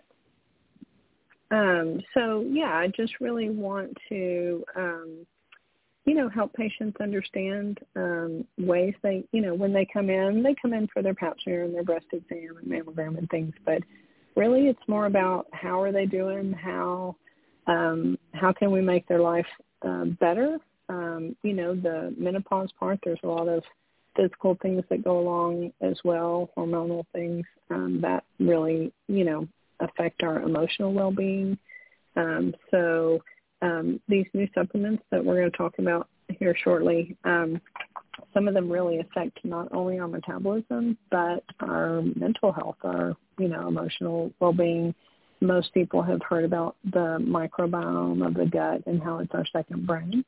Um, 1.51 2.01
so 2.13 2.45
yeah, 2.49 2.75
I 2.75 2.87
just 2.87 3.13
really 3.19 3.49
want 3.49 3.95
to 4.09 4.63
um, 4.75 5.25
you 6.05 6.15
know 6.15 6.29
help 6.29 6.53
patients 6.53 6.97
understand 6.99 7.79
um, 7.95 8.45
ways 8.57 8.93
they 9.03 9.25
you 9.31 9.41
know 9.41 9.53
when 9.53 9.73
they 9.73 9.85
come 9.91 10.09
in 10.09 10.43
they 10.43 10.55
come 10.59 10.73
in 10.73 10.87
for 10.87 11.01
their 11.01 11.13
pap 11.13 11.37
smear 11.43 11.63
and 11.63 11.73
their 11.73 11.83
breast 11.83 12.07
exam 12.11 12.57
and 12.57 12.67
mammogram 12.67 13.17
and 13.17 13.29
things, 13.29 13.53
but 13.65 13.81
really 14.35 14.67
it's 14.67 14.87
more 14.87 15.05
about 15.05 15.47
how 15.53 15.81
are 15.81 15.91
they 15.91 16.05
doing, 16.05 16.51
how 16.53 17.15
um, 17.67 18.17
how 18.33 18.51
can 18.51 18.71
we 18.71 18.81
make 18.81 19.07
their 19.07 19.21
life 19.21 19.47
uh, 19.81 20.05
better. 20.05 20.57
Um, 20.89 21.35
you 21.43 21.53
know 21.53 21.75
the 21.75 22.13
menopause 22.17 22.69
part. 22.79 22.99
There's 23.03 23.19
a 23.23 23.27
lot 23.27 23.47
of 23.47 23.63
physical 24.15 24.57
things 24.61 24.83
that 24.89 25.03
go 25.03 25.19
along 25.19 25.71
as 25.81 25.97
well, 26.03 26.49
hormonal 26.57 27.05
things 27.13 27.45
um, 27.69 27.99
that 28.01 28.23
really, 28.39 28.91
you 29.07 29.23
know, 29.23 29.47
affect 29.79 30.23
our 30.23 30.41
emotional 30.41 30.93
well-being. 30.93 31.57
Um, 32.15 32.53
so 32.71 33.19
um, 33.61 33.99
these 34.07 34.25
new 34.33 34.47
supplements 34.53 35.03
that 35.11 35.23
we're 35.23 35.39
going 35.39 35.51
to 35.51 35.57
talk 35.57 35.73
about 35.79 36.07
here 36.39 36.55
shortly, 36.63 37.17
um, 37.23 37.61
some 38.33 38.47
of 38.47 38.53
them 38.53 38.71
really 38.71 38.99
affect 38.99 39.43
not 39.43 39.67
only 39.73 39.99
our 39.99 40.07
metabolism 40.07 40.97
but 41.11 41.43
our 41.59 42.01
mental 42.15 42.51
health, 42.51 42.77
our 42.83 43.15
you 43.37 43.47
know 43.47 43.67
emotional 43.67 44.31
well-being. 44.39 44.93
Most 45.41 45.73
people 45.73 46.01
have 46.01 46.21
heard 46.27 46.45
about 46.45 46.77
the 46.85 47.17
microbiome 47.19 48.25
of 48.25 48.33
the 48.33 48.45
gut 48.45 48.83
and 48.85 49.03
how 49.03 49.19
it's 49.19 49.33
our 49.33 49.45
second 49.51 49.85
brain. 49.85 50.23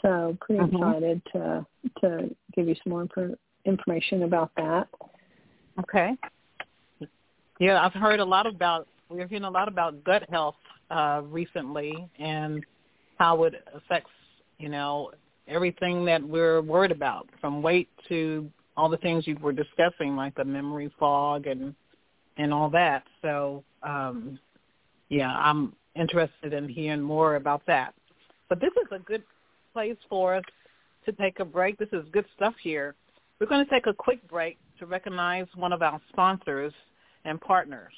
So 0.00 0.36
pretty 0.40 0.62
mm-hmm. 0.62 0.76
excited 0.76 1.22
to 1.32 1.66
to 2.00 2.36
give 2.54 2.68
you 2.68 2.76
some 2.82 2.92
more 2.92 3.02
inf- 3.02 3.38
information 3.64 4.22
about 4.22 4.52
that. 4.56 4.88
Okay. 5.80 6.16
Yeah, 7.60 7.80
I've 7.84 7.92
heard 7.92 8.20
a 8.20 8.24
lot 8.24 8.46
about 8.46 8.88
we're 9.08 9.28
hearing 9.28 9.44
a 9.44 9.50
lot 9.50 9.68
about 9.68 10.02
gut 10.02 10.24
health 10.30 10.56
uh, 10.90 11.22
recently 11.24 12.08
and 12.18 12.64
how 13.16 13.44
it 13.44 13.54
affects 13.74 14.10
you 14.58 14.68
know 14.68 15.12
everything 15.46 16.04
that 16.06 16.22
we're 16.22 16.62
worried 16.62 16.90
about 16.90 17.28
from 17.40 17.62
weight 17.62 17.88
to 18.08 18.50
all 18.76 18.88
the 18.88 18.96
things 18.96 19.26
you 19.26 19.36
were 19.40 19.52
discussing 19.52 20.16
like 20.16 20.34
the 20.34 20.44
memory 20.44 20.92
fog 20.98 21.46
and 21.46 21.74
and 22.36 22.52
all 22.52 22.70
that. 22.70 23.04
So 23.22 23.62
um, 23.82 24.38
yeah, 25.08 25.30
I'm 25.30 25.74
interested 25.94 26.52
in 26.52 26.68
hearing 26.68 27.02
more 27.02 27.36
about 27.36 27.62
that. 27.66 27.94
But 28.48 28.60
this 28.60 28.72
is 28.82 28.88
a 28.90 28.98
good 28.98 29.22
place 29.72 29.96
for 30.08 30.34
us 30.34 30.44
to 31.06 31.12
take 31.12 31.38
a 31.38 31.44
break. 31.44 31.78
This 31.78 31.88
is 31.92 32.04
good 32.12 32.24
stuff 32.34 32.54
here. 32.60 32.94
We're 33.38 33.46
going 33.46 33.64
to 33.64 33.70
take 33.70 33.86
a 33.86 33.94
quick 33.94 34.26
break 34.28 34.58
to 34.78 34.86
recognize 34.86 35.46
one 35.54 35.72
of 35.72 35.82
our 35.82 36.00
sponsors 36.08 36.72
and 37.24 37.40
partners. 37.40 37.92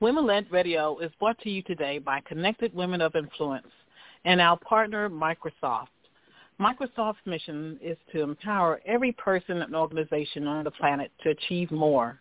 Women 0.00 0.26
Led 0.26 0.50
Radio 0.50 0.98
is 0.98 1.10
brought 1.18 1.38
to 1.40 1.50
you 1.50 1.62
today 1.62 1.98
by 1.98 2.20
Connected 2.20 2.74
Women 2.74 3.00
of 3.00 3.14
Influence 3.14 3.68
and 4.24 4.40
our 4.40 4.58
partner, 4.58 5.08
Microsoft. 5.08 5.88
Microsoft's 6.60 7.24
mission 7.26 7.78
is 7.82 7.96
to 8.12 8.22
empower 8.22 8.80
every 8.86 9.12
person 9.12 9.62
and 9.62 9.74
organization 9.74 10.46
on 10.46 10.64
the 10.64 10.70
planet 10.70 11.10
to 11.22 11.30
achieve 11.30 11.70
more. 11.70 12.20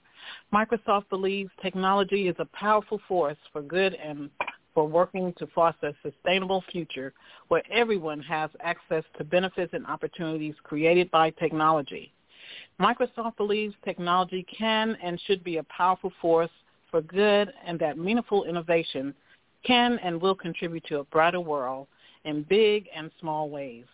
Microsoft 0.53 1.09
believes 1.09 1.51
technology 1.61 2.27
is 2.27 2.35
a 2.39 2.45
powerful 2.45 2.99
force 3.07 3.37
for 3.51 3.61
good 3.61 3.93
and 3.95 4.29
for 4.73 4.87
working 4.87 5.33
to 5.37 5.47
foster 5.47 5.87
a 5.87 6.09
sustainable 6.09 6.63
future 6.71 7.13
where 7.49 7.63
everyone 7.71 8.19
has 8.21 8.49
access 8.61 9.03
to 9.17 9.23
benefits 9.23 9.73
and 9.73 9.85
opportunities 9.85 10.55
created 10.63 11.11
by 11.11 11.29
technology. 11.31 12.11
Microsoft 12.79 13.37
believes 13.37 13.75
technology 13.85 14.45
can 14.57 14.97
and 15.03 15.19
should 15.25 15.43
be 15.43 15.57
a 15.57 15.63
powerful 15.63 16.11
force 16.21 16.49
for 16.89 17.01
good 17.01 17.51
and 17.65 17.79
that 17.79 17.97
meaningful 17.97 18.45
innovation 18.45 19.13
can 19.65 19.99
and 20.03 20.19
will 20.19 20.35
contribute 20.35 20.83
to 20.85 20.99
a 20.99 21.03
brighter 21.05 21.39
world 21.39 21.87
in 22.25 22.43
big 22.43 22.87
and 22.95 23.11
small 23.19 23.49
ways. 23.49 23.85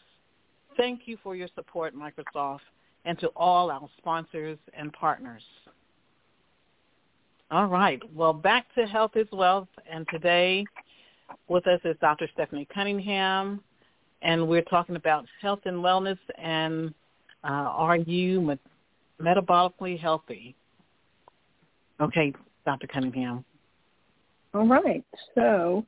Thank 0.78 1.02
you 1.06 1.18
for 1.24 1.36
your 1.36 1.50
support, 1.56 1.94
Microsoft, 1.96 2.60
and 3.06 3.20
to 3.20 3.28
all 3.36 3.70
our 3.70 3.90
sponsors 3.98 4.58
and 4.78 4.94
partners. 4.94 5.44
All 7.52 7.68
right. 7.68 8.02
Well, 8.16 8.34
back 8.34 8.68
to 8.76 8.86
Health 8.86 9.12
is 9.16 9.28
Wealth, 9.32 9.68
and 9.92 10.08
today 10.12 10.66
with 11.48 11.68
us 11.68 11.80
is 11.84 11.96
Dr. 12.00 12.30
Stephanie 12.34 12.68
Cunningham, 12.74 13.62
and 14.22 14.48
we're 14.48 14.62
talking 14.62 14.96
about 14.96 15.26
health 15.42 15.62
and 15.66 15.78
wellness 15.78 16.20
and 16.38 16.94
uh, 17.44 17.48
are 17.48 17.96
you 17.96 18.42
metabolically 19.22 20.00
healthy? 20.00 20.56
Okay, 22.02 22.34
Dr. 22.66 22.88
Cunningham. 22.88 23.44
All 24.54 24.68
right. 24.68 25.04
So 25.36 25.86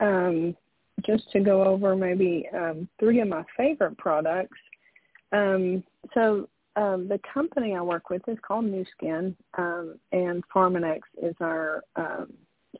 um, 0.00 0.56
just 1.04 1.30
to 1.32 1.40
go 1.40 1.64
over 1.64 1.96
maybe 1.96 2.48
um, 2.54 2.88
three 2.98 3.20
of 3.20 3.28
my 3.28 3.44
favorite 3.56 3.96
products. 3.98 4.58
Um, 5.32 5.82
so 6.12 6.48
um, 6.76 7.08
the 7.08 7.20
company 7.32 7.74
I 7.74 7.82
work 7.82 8.10
with 8.10 8.22
is 8.28 8.38
called 8.46 8.64
Nu 8.64 8.84
Skin, 8.96 9.36
um, 9.58 9.98
and 10.12 10.42
Pharmanex 10.54 11.00
is 11.22 11.34
our 11.40 11.82
um, 11.96 12.32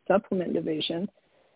supplement 0.09 0.53
division. 0.53 1.09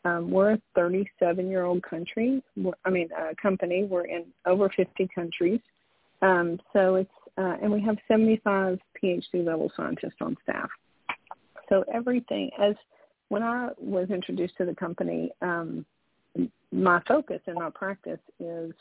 Um, 0.05 0.31
we're 0.31 0.53
a 0.53 0.63
37-year-old 0.77 1.83
country. 1.83 2.43
I 2.85 2.91
mean, 2.91 3.09
uh, 3.19 3.35
company. 3.41 3.85
We're 3.85 4.07
in 4.07 4.27
over 4.47 4.71
50 4.75 5.09
countries. 5.15 5.61
Um, 6.23 6.59
so 6.73 6.97
it's 6.97 7.11
uh, 7.39 7.57
and 7.63 7.73
we 7.73 7.81
have 7.81 7.97
75 8.09 8.79
PhD 9.03 9.45
level 9.45 9.71
scientists 9.77 10.17
on 10.21 10.37
staff. 10.43 10.69
So 11.69 11.85
everything 11.93 12.51
as 12.61 12.75
when 13.29 13.43
I 13.43 13.71
was 13.79 14.11
introduced 14.11 14.57
to 14.59 14.65
the 14.65 14.75
company, 14.75 15.31
um, 15.41 15.87
my 16.73 17.01
focus 17.07 17.41
in 17.47 17.55
my 17.55 17.71
practice 17.71 18.21
is 18.41 18.73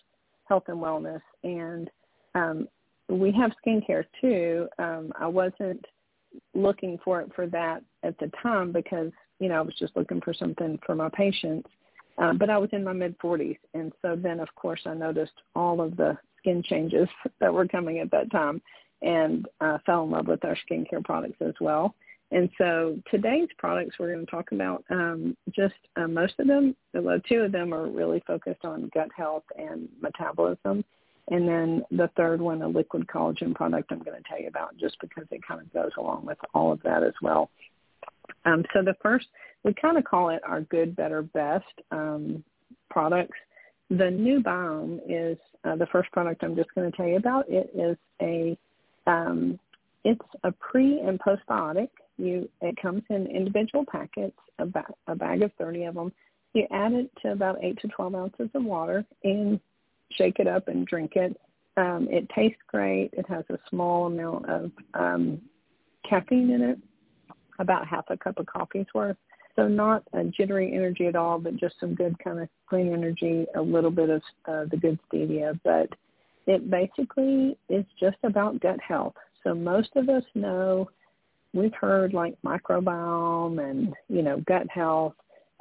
health 0.45 0.63
and 0.67 0.77
wellness, 0.77 1.21
and 1.43 1.89
um, 2.35 2.67
we 3.09 3.31
have 3.33 3.51
skincare 3.65 4.05
too. 4.19 4.67
Um, 4.79 5.11
I 5.19 5.27
wasn't 5.27 5.85
looking 6.53 6.97
for 7.03 7.21
it 7.21 7.31
for 7.35 7.47
that 7.47 7.83
at 8.03 8.17
the 8.19 8.31
time 8.41 8.71
because 8.71 9.11
you 9.39 9.49
know 9.49 9.55
I 9.55 9.61
was 9.61 9.75
just 9.77 9.95
looking 9.95 10.21
for 10.21 10.33
something 10.33 10.79
for 10.85 10.95
my 10.95 11.09
patients. 11.09 11.69
Um, 12.19 12.37
but 12.39 12.49
I 12.49 12.57
was 12.57 12.69
in 12.71 12.83
my 12.83 12.93
mid 12.93 13.17
40s, 13.19 13.59
and 13.73 13.91
so 14.01 14.15
then 14.15 14.39
of 14.39 14.53
course 14.55 14.81
I 14.85 14.93
noticed 14.93 15.33
all 15.55 15.81
of 15.81 15.95
the 15.97 16.17
skin 16.47 16.63
changes 16.63 17.09
that 17.39 17.53
were 17.53 17.67
coming 17.67 17.99
at 17.99 18.11
that 18.11 18.31
time, 18.31 18.61
and 19.01 19.47
uh, 19.61 19.77
fell 19.85 20.03
in 20.03 20.11
love 20.11 20.27
with 20.27 20.43
our 20.45 20.57
skincare 20.69 21.03
products 21.03 21.37
as 21.41 21.53
well. 21.59 21.93
And 22.31 22.49
so 22.57 22.99
today's 23.09 23.47
products 23.57 23.95
we're 23.97 24.13
going 24.13 24.25
to 24.25 24.31
talk 24.31 24.51
about, 24.51 24.83
um, 24.89 25.37
just 25.55 25.75
uh, 25.95 26.07
most 26.07 26.33
of 26.39 26.47
them, 26.47 26.75
well, 26.93 27.19
two 27.27 27.39
of 27.39 27.51
them 27.51 27.73
are 27.73 27.87
really 27.87 28.21
focused 28.27 28.65
on 28.65 28.89
gut 28.93 29.09
health 29.15 29.43
and 29.57 29.87
metabolism. 30.01 30.83
And 31.29 31.47
then 31.47 31.83
the 31.91 32.09
third 32.17 32.41
one, 32.41 32.61
a 32.61 32.67
liquid 32.67 33.07
collagen 33.07 33.53
product 33.53 33.91
I'm 33.91 33.99
going 33.99 34.17
to 34.17 34.23
tell 34.27 34.41
you 34.41 34.47
about 34.47 34.77
just 34.77 34.97
because 34.99 35.25
it 35.31 35.41
kind 35.47 35.61
of 35.61 35.71
goes 35.73 35.91
along 35.97 36.25
with 36.25 36.37
all 36.53 36.71
of 36.71 36.81
that 36.83 37.03
as 37.03 37.13
well. 37.21 37.49
Um, 38.45 38.65
so 38.73 38.81
the 38.81 38.95
first, 39.01 39.27
we 39.63 39.73
kind 39.73 39.97
of 39.97 40.03
call 40.03 40.29
it 40.29 40.41
our 40.45 40.61
good, 40.61 40.95
better, 40.95 41.21
best 41.21 41.65
um, 41.91 42.43
products. 42.89 43.37
The 43.89 44.11
Nu 44.11 44.41
Biome 44.41 44.99
is 45.07 45.37
uh, 45.63 45.75
the 45.75 45.87
first 45.87 46.11
product 46.11 46.43
I'm 46.43 46.55
just 46.55 46.73
going 46.75 46.91
to 46.91 46.97
tell 46.97 47.07
you 47.07 47.17
about. 47.17 47.45
It 47.47 47.69
is 47.73 47.97
a, 48.21 48.57
um, 49.09 49.59
it's 50.03 50.19
a 50.43 50.51
pre 50.51 50.99
and 50.99 51.19
postbiotic 51.19 51.89
you 52.17 52.49
it 52.61 52.75
comes 52.81 53.03
in 53.09 53.27
individual 53.27 53.85
packets, 53.89 54.37
a, 54.59 54.65
ba- 54.65 54.93
a 55.07 55.15
bag 55.15 55.43
of 55.43 55.51
30 55.57 55.85
of 55.85 55.95
them. 55.95 56.11
You 56.53 56.65
add 56.71 56.93
it 56.93 57.11
to 57.21 57.31
about 57.31 57.63
8 57.63 57.79
to 57.81 57.87
12 57.87 58.15
ounces 58.15 58.49
of 58.53 58.63
water 58.63 59.05
and 59.23 59.59
shake 60.11 60.39
it 60.39 60.47
up 60.47 60.67
and 60.67 60.85
drink 60.87 61.13
it. 61.15 61.39
Um, 61.77 62.07
it 62.09 62.27
tastes 62.35 62.57
great. 62.67 63.11
It 63.13 63.27
has 63.29 63.45
a 63.49 63.59
small 63.69 64.07
amount 64.07 64.49
of 64.49 64.71
um, 64.95 65.41
caffeine 66.09 66.49
in 66.49 66.61
it, 66.61 66.79
about 67.59 67.87
half 67.87 68.05
a 68.09 68.17
cup 68.17 68.39
of 68.39 68.47
coffee's 68.47 68.87
worth. 68.95 69.17
So 69.57 69.67
not 69.67 70.03
a 70.13 70.23
jittery 70.23 70.73
energy 70.73 71.07
at 71.07 71.15
all, 71.15 71.39
but 71.39 71.57
just 71.57 71.79
some 71.79 71.95
good 71.95 72.15
kind 72.23 72.39
of 72.39 72.47
clean 72.69 72.93
energy, 72.93 73.45
a 73.55 73.61
little 73.61 73.91
bit 73.91 74.09
of 74.09 74.21
uh, 74.47 74.65
the 74.69 74.77
good 74.77 74.99
stevia. 75.11 75.59
But 75.63 75.89
it 76.45 76.69
basically 76.69 77.57
is 77.67 77.85
just 77.99 78.17
about 78.23 78.61
gut 78.61 78.79
health. 78.79 79.15
So 79.43 79.55
most 79.55 79.89
of 79.95 80.09
us 80.09 80.23
know 80.35 80.89
we've 81.53 81.73
heard 81.73 82.13
like 82.13 82.37
microbiome 82.45 83.67
and 83.67 83.93
you 84.09 84.21
know 84.21 84.41
gut 84.47 84.67
health. 84.69 85.15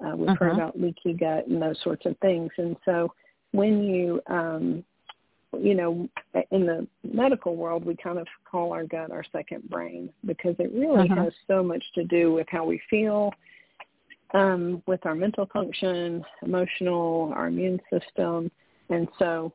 Uh, 0.04 0.14
we've 0.14 0.28
uh-huh. 0.28 0.36
heard 0.38 0.52
mm-hmm. 0.52 0.60
about 0.60 0.80
leaky 0.80 1.14
gut 1.14 1.46
and 1.46 1.60
those 1.60 1.80
sorts 1.82 2.04
of 2.04 2.18
things. 2.18 2.50
And 2.58 2.76
so 2.84 3.12
when 3.52 3.82
you 3.82 4.20
um, 4.26 4.84
you 5.60 5.74
know, 5.74 6.08
in 6.50 6.66
the 6.66 6.86
medical 7.02 7.56
world, 7.56 7.84
we 7.84 7.96
kind 7.96 8.18
of 8.18 8.26
call 8.50 8.72
our 8.72 8.84
gut 8.84 9.10
our 9.10 9.24
second 9.32 9.68
brain 9.70 10.10
because 10.24 10.54
it 10.58 10.72
really 10.74 11.08
uh-huh. 11.08 11.24
has 11.24 11.32
so 11.46 11.62
much 11.62 11.82
to 11.94 12.04
do 12.04 12.32
with 12.32 12.46
how 12.50 12.64
we 12.64 12.80
feel, 12.90 13.32
um, 14.36 14.82
with 14.86 15.04
our 15.06 15.14
mental 15.14 15.46
function, 15.52 16.22
emotional, 16.42 17.32
our 17.34 17.46
immune 17.46 17.80
system. 17.90 18.50
And 18.90 19.08
so 19.18 19.52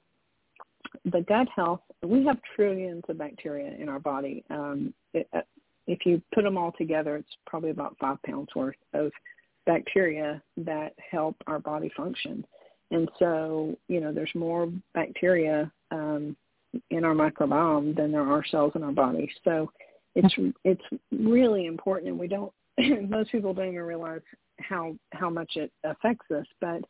the 1.06 1.22
gut 1.22 1.48
health, 1.56 1.82
we 2.04 2.26
have 2.26 2.38
trillions 2.56 3.04
of 3.08 3.20
bacteria 3.20 3.76
in 3.78 3.88
our 3.88 4.00
body. 4.00 4.44
Um, 4.50 4.94
it, 5.14 5.30
if 5.86 6.00
you 6.06 6.22
put 6.34 6.44
them 6.44 6.58
all 6.58 6.74
together, 6.78 7.16
it's 7.16 7.30
probably 7.46 7.70
about 7.70 7.96
five 8.02 8.22
pounds 8.24 8.50
worth 8.56 8.76
of 8.94 9.12
bacteria 9.68 10.42
that 10.58 10.94
help 11.12 11.36
our 11.46 11.60
body 11.60 11.92
function. 11.96 12.44
And 12.90 13.08
so, 13.20 13.78
you 13.88 14.02
know, 14.02 14.12
there's 14.12 14.34
more 14.34 14.72
bacteria 14.96 15.72
um, 15.92 16.36
in 16.90 17.06
our 17.06 17.14
microbiome 17.14 17.96
than 17.96 18.12
there 18.12 18.28
are 18.28 18.44
cells 18.50 18.74
in 18.76 18.84
our 18.84 18.92
body. 18.92 19.32
So 19.44 19.72
it's 20.16 20.34
it's 20.66 20.82
really 21.12 21.68
important, 21.68 22.10
and 22.10 22.20
we 22.20 22.28
don't. 22.28 22.52
most 23.10 23.32
people 23.32 23.54
don't 23.54 23.70
even 23.70 23.82
realize 23.82 24.22
how 24.60 24.96
how 25.14 25.30
much 25.30 25.54
it 25.56 25.72
affects 25.84 26.30
us. 26.32 26.46
But 26.60 26.82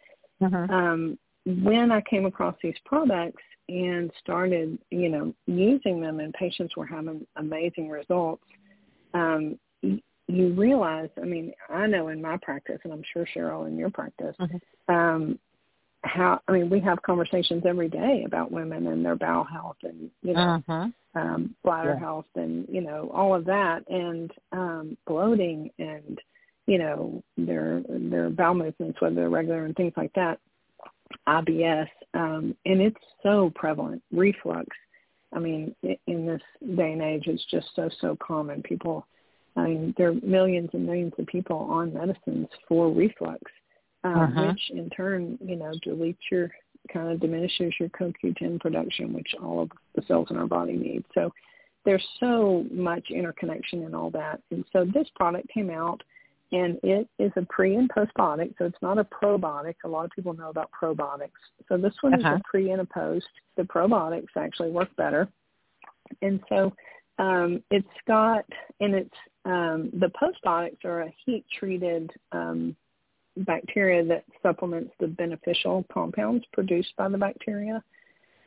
uh-huh. 0.43 0.73
um, 0.73 1.17
when 1.45 1.91
I 1.91 2.01
came 2.01 2.25
across 2.25 2.55
these 2.61 2.75
products 2.85 3.41
and 3.69 4.11
started, 4.19 4.77
you 4.89 5.09
know, 5.09 5.33
using 5.47 6.01
them, 6.01 6.19
and 6.19 6.33
patients 6.33 6.75
were 6.75 6.85
having 6.85 7.25
amazing 7.37 7.89
results, 7.89 8.43
um, 9.13 9.57
you 9.81 10.53
realize, 10.53 11.09
I 11.21 11.25
mean, 11.25 11.53
I 11.69 11.87
know 11.87 12.09
in 12.09 12.21
my 12.21 12.37
practice, 12.41 12.79
and 12.83 12.93
I'm 12.93 13.03
sure 13.13 13.27
Cheryl 13.35 13.67
in 13.67 13.77
your 13.77 13.89
practice, 13.89 14.35
mm-hmm. 14.39 14.93
um, 14.93 15.39
how 16.03 16.41
I 16.47 16.51
mean, 16.53 16.69
we 16.69 16.79
have 16.81 17.01
conversations 17.03 17.63
every 17.67 17.89
day 17.89 18.23
about 18.25 18.51
women 18.51 18.87
and 18.87 19.05
their 19.05 19.15
bowel 19.15 19.43
health 19.43 19.77
and 19.83 20.09
you 20.23 20.33
know 20.33 20.61
uh-huh. 20.67 20.87
um, 21.15 21.55
bladder 21.63 21.93
yeah. 21.93 21.99
health 21.99 22.25
and 22.35 22.67
you 22.69 22.81
know 22.81 23.11
all 23.13 23.35
of 23.35 23.45
that 23.45 23.83
and 23.89 24.31
um, 24.51 24.97
bloating 25.05 25.69
and 25.77 26.19
you 26.65 26.77
know 26.77 27.23
their 27.37 27.83
their 27.87 28.29
bowel 28.29 28.55
movements, 28.55 28.99
whether 28.99 29.15
they're 29.15 29.29
regular 29.29 29.65
and 29.65 29.75
things 29.75 29.93
like 29.95 30.13
that, 30.13 30.39
IBS, 31.27 31.87
um, 32.13 32.55
and 32.65 32.81
it's 32.81 32.97
so 33.23 33.51
prevalent. 33.55 34.01
Reflux, 34.11 34.67
I 35.33 35.39
mean, 35.39 35.75
in 35.83 36.25
this 36.25 36.41
day 36.75 36.93
and 36.93 37.01
age, 37.01 37.23
it's 37.27 37.45
just 37.49 37.67
so, 37.75 37.89
so 37.99 38.17
common. 38.25 38.61
People, 38.63 39.05
I 39.55 39.63
mean, 39.65 39.93
there 39.97 40.09
are 40.09 40.13
millions 40.13 40.69
and 40.73 40.85
millions 40.85 41.13
of 41.17 41.25
people 41.27 41.57
on 41.57 41.93
medicines 41.93 42.47
for 42.67 42.91
reflux, 42.91 43.41
um, 44.03 44.15
uh-huh. 44.15 44.47
which 44.47 44.71
in 44.71 44.89
turn, 44.89 45.37
you 45.43 45.55
know, 45.55 45.71
deletes 45.85 46.17
your, 46.31 46.49
kind 46.91 47.11
of 47.11 47.19
diminishes 47.19 47.73
your 47.79 47.89
CoQ10 47.89 48.59
production, 48.59 49.13
which 49.13 49.35
all 49.41 49.61
of 49.61 49.71
the 49.95 50.01
cells 50.07 50.27
in 50.29 50.37
our 50.37 50.47
body 50.47 50.73
need. 50.73 51.03
So 51.13 51.31
there's 51.85 52.05
so 52.19 52.65
much 52.71 53.07
interconnection 53.09 53.83
in 53.83 53.95
all 53.95 54.09
that. 54.11 54.41
And 54.51 54.65
so 54.71 54.85
this 54.85 55.07
product 55.15 55.47
came 55.53 55.69
out 55.69 56.01
and 56.51 56.77
it 56.83 57.07
is 57.17 57.31
a 57.37 57.43
pre 57.43 57.75
and 57.75 57.89
postbiotic, 57.89 58.53
so 58.57 58.65
it's 58.65 58.81
not 58.81 58.97
a 58.97 59.05
probiotic. 59.05 59.75
A 59.85 59.87
lot 59.87 60.05
of 60.05 60.11
people 60.11 60.33
know 60.33 60.49
about 60.49 60.69
probiotics. 60.71 61.29
So 61.69 61.77
this 61.77 61.93
one 62.01 62.13
uh-huh. 62.13 62.35
is 62.35 62.39
a 62.39 62.49
pre 62.49 62.71
and 62.71 62.81
a 62.81 62.85
post. 62.85 63.27
The 63.55 63.63
probiotics 63.63 64.35
actually 64.35 64.71
work 64.71 64.93
better, 64.97 65.29
and 66.21 66.41
so 66.49 66.73
um, 67.19 67.63
it's 67.71 67.87
got 68.05 68.43
and 68.81 68.95
it's 68.95 69.15
um, 69.45 69.91
the 69.93 70.11
postbiotics 70.21 70.83
are 70.83 71.03
a 71.03 71.13
heat 71.25 71.45
treated 71.57 72.11
um, 72.33 72.75
bacteria 73.37 74.03
that 74.05 74.23
supplements 74.41 74.91
the 74.99 75.07
beneficial 75.07 75.85
compounds 75.91 76.45
produced 76.53 76.93
by 76.97 77.09
the 77.09 77.17
bacteria. 77.17 77.83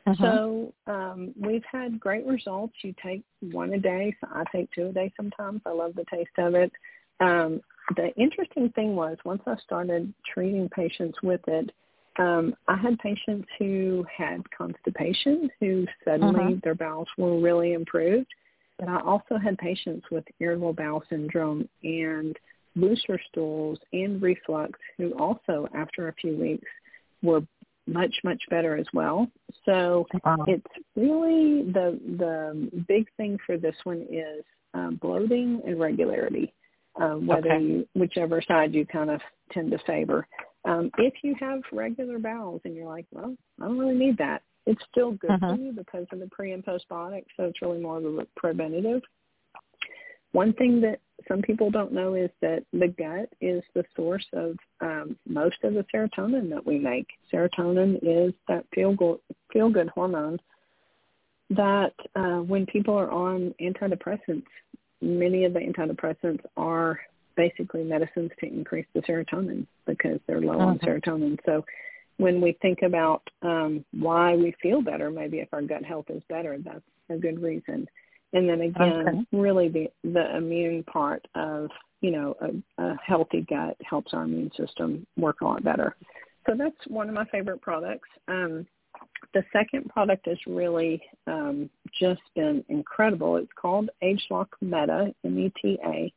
Uh-huh. 0.07 0.23
So 0.23 0.73
um, 0.87 1.33
we've 1.39 1.63
had 1.71 1.99
great 1.99 2.25
results. 2.25 2.73
You 2.83 2.93
take 3.03 3.23
one 3.51 3.73
a 3.73 3.79
day. 3.79 4.15
So 4.21 4.27
I 4.31 4.43
take 4.51 4.69
two 4.71 4.87
a 4.87 4.91
day 4.91 5.11
sometimes. 5.17 5.61
I 5.65 5.71
love 5.71 5.95
the 5.95 6.05
taste 6.11 6.29
of 6.37 6.53
it. 6.53 6.71
Um, 7.19 7.61
the 7.95 8.13
interesting 8.15 8.69
thing 8.69 8.95
was 8.95 9.17
once 9.25 9.41
I 9.47 9.55
started 9.63 10.13
treating 10.31 10.69
patients 10.69 11.17
with 11.23 11.41
it, 11.47 11.71
um, 12.17 12.55
I 12.67 12.77
had 12.77 12.97
patients 12.99 13.47
who 13.59 14.05
had 14.15 14.41
constipation 14.51 15.49
who 15.59 15.85
suddenly 16.03 16.39
uh-huh. 16.39 16.55
their 16.63 16.75
bowels 16.75 17.07
were 17.17 17.39
really 17.39 17.73
improved. 17.73 18.27
But 18.79 18.89
I 18.89 18.99
also 19.01 19.37
had 19.37 19.57
patients 19.57 20.05
with 20.11 20.25
irritable 20.39 20.73
bowel 20.73 21.03
syndrome 21.09 21.67
and 21.83 22.37
booster 22.75 23.19
stools 23.31 23.79
and 23.93 24.21
reflux 24.21 24.79
who 24.97 25.13
also 25.13 25.67
after 25.73 26.07
a 26.07 26.13
few 26.13 26.35
weeks 26.35 26.67
were 27.21 27.41
much 27.87 28.13
much 28.23 28.41
better 28.49 28.75
as 28.75 28.87
well. 28.93 29.27
So 29.65 30.07
wow. 30.23 30.43
it's 30.47 30.65
really 30.95 31.63
the 31.71 31.99
the 32.17 32.83
big 32.87 33.07
thing 33.17 33.37
for 33.45 33.57
this 33.57 33.75
one 33.83 34.05
is 34.11 34.43
um, 34.73 34.99
bloating 35.01 35.61
and 35.65 35.79
regularity, 35.79 36.53
um, 36.99 37.27
whether 37.27 37.53
okay. 37.53 37.63
you 37.63 37.87
whichever 37.93 38.41
side 38.41 38.73
you 38.73 38.85
kind 38.85 39.09
of 39.09 39.21
tend 39.51 39.71
to 39.71 39.77
favor. 39.85 40.27
Um, 40.65 40.89
if 40.97 41.13
you 41.23 41.35
have 41.39 41.61
regular 41.71 42.17
bowels 42.17 42.61
and 42.65 42.75
you're 42.75 42.87
like, 42.87 43.05
well, 43.11 43.35
I 43.61 43.65
don't 43.65 43.77
really 43.77 43.93
need 43.93 44.17
that, 44.17 44.41
it's 44.65 44.81
still 44.91 45.11
good 45.11 45.29
uh-huh. 45.29 45.55
for 45.55 45.61
you 45.61 45.71
because 45.71 46.07
of 46.11 46.19
the 46.19 46.27
pre 46.27 46.51
and 46.51 46.65
postbiotics. 46.65 47.25
So 47.37 47.43
it's 47.43 47.61
really 47.61 47.79
more 47.79 47.97
of 47.97 48.05
a 48.05 48.27
preventative. 48.35 49.01
One 50.35 50.51
thing 50.51 50.81
that 50.81 50.99
some 51.29 51.41
people 51.41 51.71
don't 51.71 51.93
know 51.93 52.15
is 52.15 52.29
that 52.41 52.65
the 52.73 52.89
gut 52.89 53.29
is 53.39 53.63
the 53.73 53.85
source 53.95 54.25
of 54.33 54.57
um, 54.81 55.15
most 55.25 55.55
of 55.63 55.75
the 55.75 55.85
serotonin 55.93 56.49
that 56.49 56.65
we 56.65 56.77
make. 56.77 57.07
Serotonin 57.31 57.99
is 58.01 58.33
that 58.49 58.65
feel 58.75 58.93
good, 58.93 59.19
feel 59.53 59.69
good 59.69 59.87
hormone 59.87 60.37
that 61.51 61.93
uh, 62.17 62.39
when 62.39 62.65
people 62.65 62.95
are 62.95 63.09
on 63.11 63.55
antidepressants, 63.61 64.43
many 65.01 65.45
of 65.45 65.53
the 65.53 65.59
antidepressants 65.59 66.41
are 66.57 66.99
basically 67.37 67.85
medicines 67.85 68.31
to 68.41 68.45
increase 68.45 68.87
the 68.93 68.99
serotonin 69.03 69.65
because 69.87 70.19
they're 70.27 70.41
low 70.41 70.59
on 70.59 70.75
uh-huh. 70.75 70.85
serotonin. 70.85 71.39
So 71.45 71.63
when 72.17 72.41
we 72.41 72.57
think 72.61 72.81
about 72.81 73.21
um, 73.41 73.85
why 73.93 74.35
we 74.35 74.53
feel 74.61 74.81
better, 74.81 75.09
maybe 75.09 75.39
if 75.39 75.47
our 75.53 75.61
gut 75.61 75.85
health 75.85 76.07
is 76.09 76.23
better, 76.27 76.57
that's 76.61 76.81
a 77.09 77.15
good 77.15 77.41
reason. 77.41 77.87
And 78.33 78.49
then 78.49 78.61
again, 78.61 79.07
okay. 79.07 79.25
really 79.31 79.69
the 79.69 79.87
the 80.03 80.35
immune 80.35 80.83
part 80.83 81.25
of 81.35 81.69
you 82.01 82.11
know 82.11 82.35
a, 82.41 82.83
a 82.83 82.97
healthy 83.05 83.45
gut 83.49 83.77
helps 83.87 84.13
our 84.13 84.23
immune 84.23 84.51
system 84.57 85.05
work 85.17 85.41
a 85.41 85.45
lot 85.45 85.63
better. 85.63 85.95
So 86.45 86.55
that's 86.57 86.75
one 86.87 87.07
of 87.07 87.15
my 87.15 87.25
favorite 87.25 87.61
products. 87.61 88.09
Um, 88.27 88.67
the 89.33 89.43
second 89.51 89.89
product 89.89 90.27
has 90.27 90.37
really 90.47 91.01
um, 91.27 91.69
just 91.99 92.21
been 92.35 92.63
incredible. 92.69 93.37
It's 93.37 93.51
called 93.59 93.89
ageLOC 94.03 94.47
Meta, 94.61 95.13
M-E-T-A, 95.25 96.13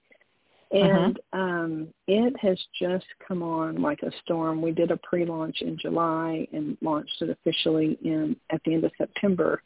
and 0.70 1.18
uh-huh. 1.32 1.40
um, 1.40 1.88
it 2.06 2.34
has 2.40 2.58
just 2.78 3.06
come 3.26 3.42
on 3.42 3.80
like 3.80 4.02
a 4.02 4.12
storm. 4.22 4.60
We 4.60 4.72
did 4.72 4.90
a 4.90 4.98
pre-launch 4.98 5.62
in 5.62 5.78
July 5.78 6.46
and 6.52 6.76
launched 6.82 7.22
it 7.22 7.30
officially 7.30 7.98
in 8.02 8.36
at 8.50 8.60
the 8.64 8.74
end 8.74 8.84
of 8.84 8.92
September. 8.98 9.62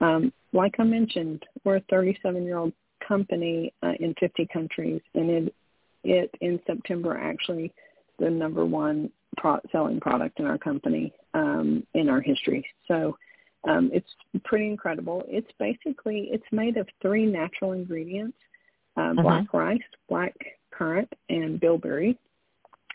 Um, 0.00 0.32
like 0.52 0.74
I 0.78 0.84
mentioned, 0.84 1.42
we're 1.64 1.76
a 1.76 1.80
37-year-old 1.82 2.72
company 3.06 3.72
uh, 3.82 3.92
in 4.00 4.14
50 4.20 4.48
countries, 4.52 5.00
and 5.14 5.30
it, 5.30 5.54
it 6.04 6.30
in 6.40 6.60
September 6.66 7.16
actually 7.16 7.72
the 8.18 8.30
number 8.30 8.64
one 8.64 9.10
pro- 9.36 9.60
selling 9.72 10.00
product 10.00 10.38
in 10.38 10.46
our 10.46 10.58
company 10.58 11.12
um, 11.34 11.84
in 11.94 12.08
our 12.08 12.20
history. 12.20 12.64
So 12.86 13.16
um, 13.68 13.90
it's 13.92 14.08
pretty 14.44 14.66
incredible. 14.66 15.24
It's 15.26 15.50
basically 15.58 16.28
it's 16.30 16.44
made 16.52 16.76
of 16.76 16.86
three 17.02 17.26
natural 17.26 17.72
ingredients: 17.72 18.36
uh, 18.96 19.00
uh-huh. 19.00 19.22
black 19.22 19.54
rice, 19.54 19.78
black 20.08 20.34
currant, 20.70 21.12
and 21.28 21.60
bilberry. 21.60 22.18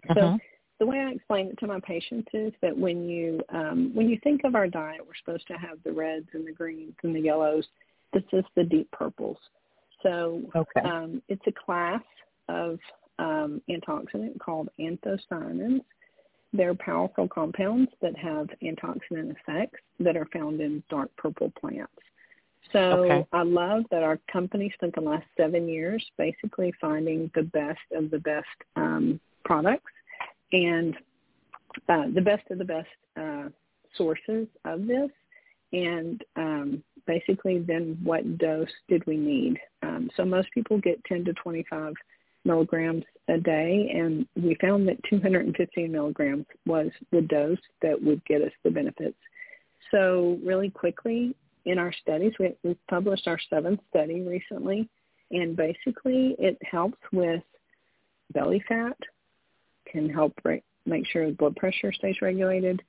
Uh-huh. 0.09 0.37
The 0.79 0.85
way 0.85 0.99
I 0.99 1.11
explain 1.11 1.47
it 1.47 1.59
to 1.59 1.67
my 1.67 1.79
patients 1.81 2.29
is 2.33 2.53
that 2.61 2.75
when 2.75 3.07
you 3.07 3.41
um, 3.49 3.91
when 3.93 4.09
you 4.09 4.17
think 4.23 4.41
of 4.45 4.55
our 4.55 4.67
diet, 4.67 5.01
we're 5.05 5.13
supposed 5.19 5.45
to 5.47 5.53
have 5.53 5.77
the 5.83 5.91
reds 5.91 6.27
and 6.33 6.47
the 6.47 6.53
greens 6.53 6.93
and 7.03 7.13
the 7.13 7.19
yellows. 7.19 7.65
This 8.13 8.23
is 8.31 8.45
the 8.55 8.63
deep 8.63 8.89
purples. 8.91 9.37
So 10.01 10.41
okay. 10.55 10.81
um, 10.81 11.21
it's 11.27 11.45
a 11.47 11.51
class 11.51 12.01
of 12.47 12.79
um, 13.19 13.61
antioxidant 13.69 14.39
called 14.39 14.69
anthocyanins. 14.79 15.81
They're 16.53 16.75
powerful 16.75 17.27
compounds 17.27 17.91
that 18.01 18.17
have 18.17 18.47
antioxidant 18.63 19.35
effects 19.35 19.79
that 19.99 20.15
are 20.15 20.27
found 20.33 20.61
in 20.61 20.81
dark 20.89 21.11
purple 21.17 21.51
plants. 21.59 21.91
So 22.71 22.79
okay. 22.79 23.27
I 23.33 23.43
love 23.43 23.83
that 23.91 24.03
our 24.03 24.19
company 24.31 24.71
spent 24.75 24.95
the 24.95 25.01
last 25.01 25.25
seven 25.37 25.67
years 25.67 26.03
basically 26.17 26.73
finding 26.79 27.29
the 27.35 27.43
best 27.43 27.79
of 27.93 28.09
the 28.11 28.19
best 28.19 28.47
um, 28.75 29.19
products 29.43 29.91
and 30.51 30.95
uh, 31.87 32.05
the 32.13 32.21
best 32.21 32.49
of 32.49 32.57
the 32.57 32.65
best 32.65 32.87
uh, 33.19 33.49
sources 33.95 34.47
of 34.65 34.87
this, 34.87 35.09
and 35.73 36.23
um, 36.35 36.83
basically 37.05 37.59
then 37.59 37.97
what 38.03 38.37
dose 38.37 38.67
did 38.87 39.05
we 39.05 39.17
need. 39.17 39.59
Um, 39.83 40.09
so 40.15 40.25
most 40.25 40.49
people 40.53 40.79
get 40.79 41.03
10 41.05 41.25
to 41.25 41.33
25 41.33 41.93
milligrams 42.45 43.03
a 43.27 43.37
day, 43.37 43.91
and 43.93 44.27
we 44.35 44.55
found 44.55 44.87
that 44.87 45.03
215 45.09 45.91
milligrams 45.91 46.45
was 46.65 46.89
the 47.11 47.21
dose 47.21 47.57
that 47.81 48.01
would 48.01 48.23
get 48.25 48.41
us 48.41 48.51
the 48.63 48.71
benefits. 48.71 49.17
So 49.91 50.39
really 50.43 50.69
quickly 50.69 51.35
in 51.65 51.77
our 51.77 51.93
studies, 51.93 52.33
we, 52.39 52.55
we 52.63 52.75
published 52.89 53.27
our 53.27 53.39
seventh 53.49 53.79
study 53.89 54.21
recently, 54.21 54.89
and 55.31 55.55
basically 55.55 56.35
it 56.39 56.57
helps 56.63 56.97
with 57.11 57.43
belly 58.33 58.63
fat, 58.67 58.97
can 59.91 60.09
help 60.09 60.33
re- 60.43 60.63
make 60.85 61.05
sure 61.07 61.31
blood 61.31 61.55
pressure 61.55 61.91
stays 61.91 62.15
regulated, 62.21 62.81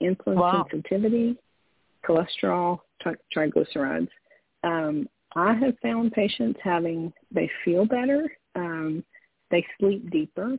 insulin 0.00 0.34
wow. 0.34 0.66
sensitivity, 0.70 1.36
cholesterol, 2.06 2.80
tri- 3.00 3.14
triglycerides. 3.34 4.08
Um, 4.64 5.08
I 5.34 5.54
have 5.54 5.78
found 5.82 6.12
patients 6.12 6.58
having, 6.62 7.12
they 7.30 7.50
feel 7.64 7.86
better, 7.86 8.30
um, 8.54 9.04
they 9.50 9.64
sleep 9.78 10.10
deeper, 10.10 10.56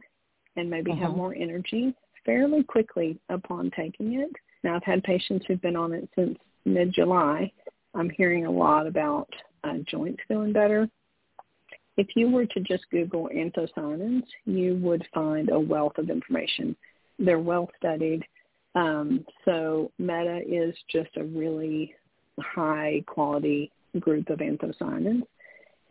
and 0.56 0.70
maybe 0.70 0.92
uh-huh. 0.92 1.02
have 1.08 1.16
more 1.16 1.36
energy 1.36 1.94
fairly 2.26 2.64
quickly 2.64 3.20
upon 3.30 3.72
taking 3.76 4.20
it. 4.20 4.32
Now, 4.64 4.76
I've 4.76 4.84
had 4.84 5.04
patients 5.04 5.46
who've 5.48 5.62
been 5.62 5.76
on 5.76 5.94
it 5.94 6.10
since 6.16 6.38
mid-July. 6.66 7.52
I'm 7.96 8.10
hearing 8.10 8.46
a 8.46 8.52
lot 8.52 8.88
about 8.88 9.28
uh, 9.64 9.78
joints 9.86 10.22
feeling 10.28 10.54
better, 10.54 10.90
if 11.98 12.08
you 12.16 12.30
were 12.30 12.46
to 12.46 12.60
just 12.60 12.90
Google 12.92 13.30
anthocyanins, 13.36 14.24
you 14.46 14.76
would 14.78 15.06
find 15.14 15.50
a 15.52 15.60
wealth 15.60 15.98
of 15.98 16.10
information. 16.10 16.76
They're 17.20 17.40
well 17.40 17.70
studied. 17.78 18.24
Um, 18.76 19.26
so 19.46 19.92
Meta 20.00 20.42
is 20.48 20.76
just 20.92 21.12
a 21.18 21.24
really 21.24 21.94
high 22.40 23.04
quality 23.06 23.72
group 24.00 24.30
of 24.30 24.40
anthocyanins. 24.40 25.22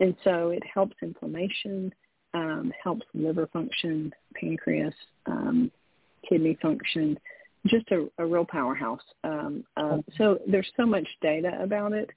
And 0.01 0.17
so 0.25 0.49
it 0.49 0.63
helps 0.73 0.97
inflammation, 1.03 1.95
um, 2.35 2.73
helps 2.83 3.07
liver 3.15 3.47
function, 3.53 4.13
pancreas, 4.35 4.95
um, 5.27 5.71
kidney 6.29 6.59
function, 6.61 7.19
just 7.67 7.89
a, 7.93 8.09
a 8.19 8.27
real 8.27 8.45
powerhouse. 8.45 9.03
Um, 9.23 9.65
uh, 9.77 9.99
so 10.19 10.41
there's 10.49 10.71
so 10.77 10.85
much 10.85 11.07
data 11.21 11.57
about 11.63 11.93
it. 11.93 12.11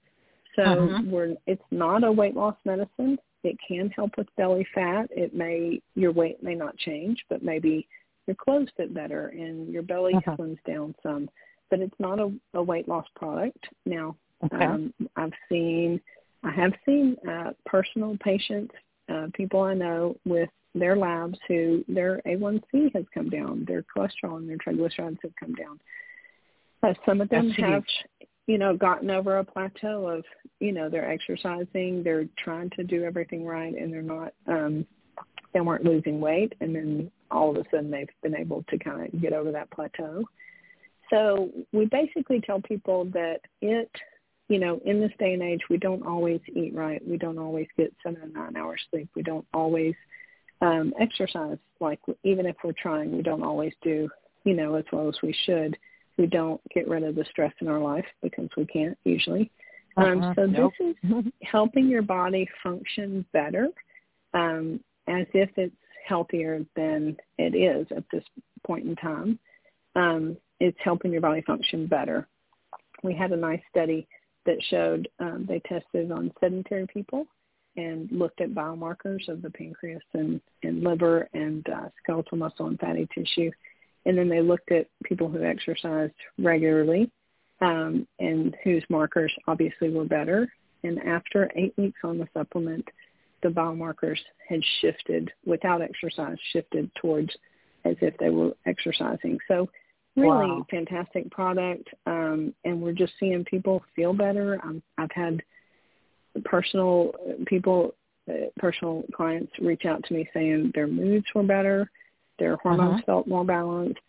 So 0.56 0.64
uh-huh. 0.64 1.02
we're, 1.06 1.36
it's 1.46 1.62
not 1.70 2.04
a 2.04 2.12
weight 2.12 2.36
loss 2.36 2.56
medicine. 2.66 3.20
It 3.46 3.58
can 3.68 3.92
help 3.92 4.18
with 4.18 4.28
belly 4.38 4.66
fat. 4.74 5.08
It 5.12 5.36
may 5.36 5.80
your 5.94 6.12
weight 6.12 6.42
may 6.42 6.56
not 6.56 6.76
change, 6.78 7.24
but 7.30 7.44
maybe 7.44 7.88
your 8.26 8.36
clothes 8.36 8.70
fit 8.76 8.92
better 8.92 9.28
and 9.28 9.72
your 9.72 9.84
belly 9.84 10.16
uh-huh. 10.16 10.36
slims 10.36 10.58
down 10.68 10.96
some. 11.04 11.30
But 11.70 11.80
it's 11.80 12.00
not 12.00 12.20
a, 12.20 12.32
a 12.56 12.64
weight 12.64 12.88
loss 12.88 13.06
product. 13.16 13.64
Now, 13.86 14.16
okay. 14.44 14.66
um, 14.66 14.94
I've 15.16 15.34
seen 15.48 16.02
I 16.44 16.52
have 16.52 16.74
seen 16.86 17.18
uh, 17.28 17.52
personal 17.68 18.18
patients, 18.24 18.74
uh, 19.10 19.28
people 19.34 19.62
I 19.62 19.76
know 19.76 20.16
with 20.26 20.50
their 20.74 20.96
labs 20.96 21.38
who 21.48 21.86
their 21.88 22.22
A1C 22.26 22.94
has 22.96 23.06
come 23.14 23.30
down, 23.30 23.66
their 23.68 23.84
cholesterol 23.96 24.38
and 24.38 24.50
their 24.50 24.58
triglycerides 24.58 25.20
have 25.22 25.36
come 25.40 25.54
down. 25.54 25.80
Uh, 26.82 26.94
some 27.06 27.22
of 27.22 27.30
them 27.30 27.50
That's 27.50 27.60
have 27.62 27.84
huge 27.84 28.30
you 28.48 28.58
know, 28.58 28.76
gotten 28.76 29.10
over 29.10 29.38
a 29.38 29.44
plateau 29.44 30.08
of, 30.08 30.24
you 30.60 30.72
know, 30.72 30.90
they're 30.90 31.10
exercising, 31.10 32.04
they're 32.04 32.28
trying 32.38 32.70
to 32.72 32.84
do 32.84 33.04
everything 33.04 33.46
right 33.46 33.74
and 33.76 33.92
they're 33.92 34.02
not 34.02 34.34
um 34.48 34.86
they 35.54 35.62
weren't 35.62 35.86
losing 35.86 36.20
weight 36.20 36.54
and 36.60 36.76
then 36.76 37.12
all 37.32 37.50
of 37.50 37.58
a 37.58 37.64
sudden 37.72 37.90
they've 37.90 38.10
been 38.22 38.36
able 38.36 38.64
to 38.70 38.78
kind 38.78 39.06
of 39.14 39.22
get 39.22 39.34
over 39.34 39.52
that 39.52 39.72
plateau. 39.72 40.24
So 41.10 41.50
we 41.72 41.86
basically 41.86 42.42
tell 42.42 42.62
people 42.62 43.06
that 43.06 43.40
it, 43.62 43.92
you 44.50 44.60
know, 44.60 44.80
in 44.86 45.00
this 45.00 45.12
day 45.18 45.34
and 45.34 45.42
age, 45.42 45.62
we 45.70 45.78
don't 45.78 46.06
always 46.06 46.42
eat 46.54 46.76
right. 46.76 47.02
We 47.08 47.18
don't 47.18 47.40
always 47.40 47.68
get 47.78 47.94
seven 48.04 48.22
and 48.22 48.34
nine 48.34 48.58
hours 48.58 48.82
sleep. 48.92 49.10
We 49.16 49.24
don't 49.24 49.46
always 49.54 49.96
um, 50.62 50.94
exercise. 51.00 51.58
Like 51.80 52.00
even 52.24 52.46
if 52.46 52.56
we're 52.64 52.74
trying, 52.74 53.16
we 53.16 53.22
don't 53.22 53.44
always 53.44 53.74
do, 53.82 54.10
you 54.44 54.54
know, 54.54 54.76
as 54.76 54.86
well 54.92 55.08
as 55.08 55.16
we 55.24 55.36
should 55.46 55.78
we 56.18 56.28
don't 56.28 56.62
get 56.74 56.88
rid 56.88 57.04
of 57.04 57.16
the 57.16 57.26
stress 57.30 57.54
in 57.60 57.68
our 57.68 57.80
life 57.80 58.06
because 58.22 58.50
we 58.56 58.66
can't 58.66 58.98
usually. 59.04 59.52
Um, 59.98 60.22
uh-huh. 60.22 60.34
So 60.36 60.46
nope. 60.46 60.74
this 60.80 60.96
is 61.04 61.26
helping 61.44 61.88
your 61.88 62.02
body 62.02 62.48
function 62.64 63.26
better, 63.34 63.70
um, 64.34 64.80
as 65.08 65.26
if 65.34 65.50
it's 65.58 65.76
healthier 66.08 66.66
than 66.76 67.18
it 67.38 67.56
is 67.56 67.88
at 67.96 68.04
this 68.12 68.24
point 68.66 68.86
in 68.86 68.96
time. 68.96 69.40
Um, 69.96 70.38
it's 70.60 70.78
helping 70.84 71.12
your 71.12 71.22
body 71.22 71.42
function 71.42 71.88
better. 71.88 72.28
We 73.04 73.14
had 73.14 73.32
a 73.32 73.38
nice 73.38 73.62
study 73.70 74.08
that 74.46 74.58
showed 74.70 75.08
um, 75.20 75.46
they 75.48 75.60
tested 75.62 76.12
on 76.12 76.32
sedentary 76.40 76.88
people 76.88 77.26
and 77.78 78.10
looked 78.12 78.42
at 78.42 78.52
biomarkers 78.52 79.28
of 79.28 79.42
the 79.42 79.50
pancreas 79.50 80.02
and, 80.14 80.40
and 80.64 80.84
liver 80.84 81.28
and 81.34 81.68
uh, 81.70 81.90
skeletal 82.02 82.38
muscle 82.38 82.68
and 82.68 82.80
fatty 82.80 83.08
tissue. 83.14 83.52
And 84.06 84.18
then 84.18 84.30
they 84.30 84.42
looked 84.42 84.72
at 84.72 84.88
people 85.04 85.30
who 85.30 85.44
exercised 85.44 86.14
regularly 86.38 87.12
um, 87.62 88.08
and 88.20 88.56
whose 88.64 88.84
markers 88.90 89.34
obviously 89.48 89.90
were 89.90 90.06
better. 90.06 90.52
And 90.84 91.00
after 91.00 91.52
eight 91.56 91.74
weeks 91.78 92.00
on 92.04 92.18
the 92.18 92.28
supplement, 92.34 92.88
the 93.42 93.50
biomarkers 93.50 94.20
had 94.48 94.62
shifted 94.82 95.32
without 95.46 95.82
exercise, 95.82 96.38
shifted 96.52 96.92
towards 96.96 97.32
as 97.84 97.96
if 98.02 98.18
they 98.18 98.30
were 98.30 98.54
exercising. 98.66 99.40
So 99.48 99.70
really 100.16 100.28
wow. 100.28 100.66
fantastic 100.70 101.30
product. 101.32 101.90
Um, 102.06 102.54
and 102.64 102.82
we're 102.82 102.94
just 102.94 103.14
seeing 103.20 103.44
people 103.46 103.84
feel 103.96 104.14
better. 104.14 104.60
Um, 104.64 104.82
I've 104.98 105.12
had 105.12 105.42
personal 106.44 107.14
people, 107.46 107.96
uh, 108.30 108.50
personal 108.58 109.04
clients 109.14 109.52
reach 109.60 109.86
out 109.86 110.04
to 110.06 110.14
me 110.14 110.30
saying 110.34 110.72
their 110.74 110.88
moods 110.88 111.26
were 111.34 111.44
better, 111.44 111.90
their 112.40 112.58
hormones 112.58 112.96
uh-huh. 112.96 113.06
felt 113.06 113.28
more 113.28 113.46
balanced. 113.46 114.00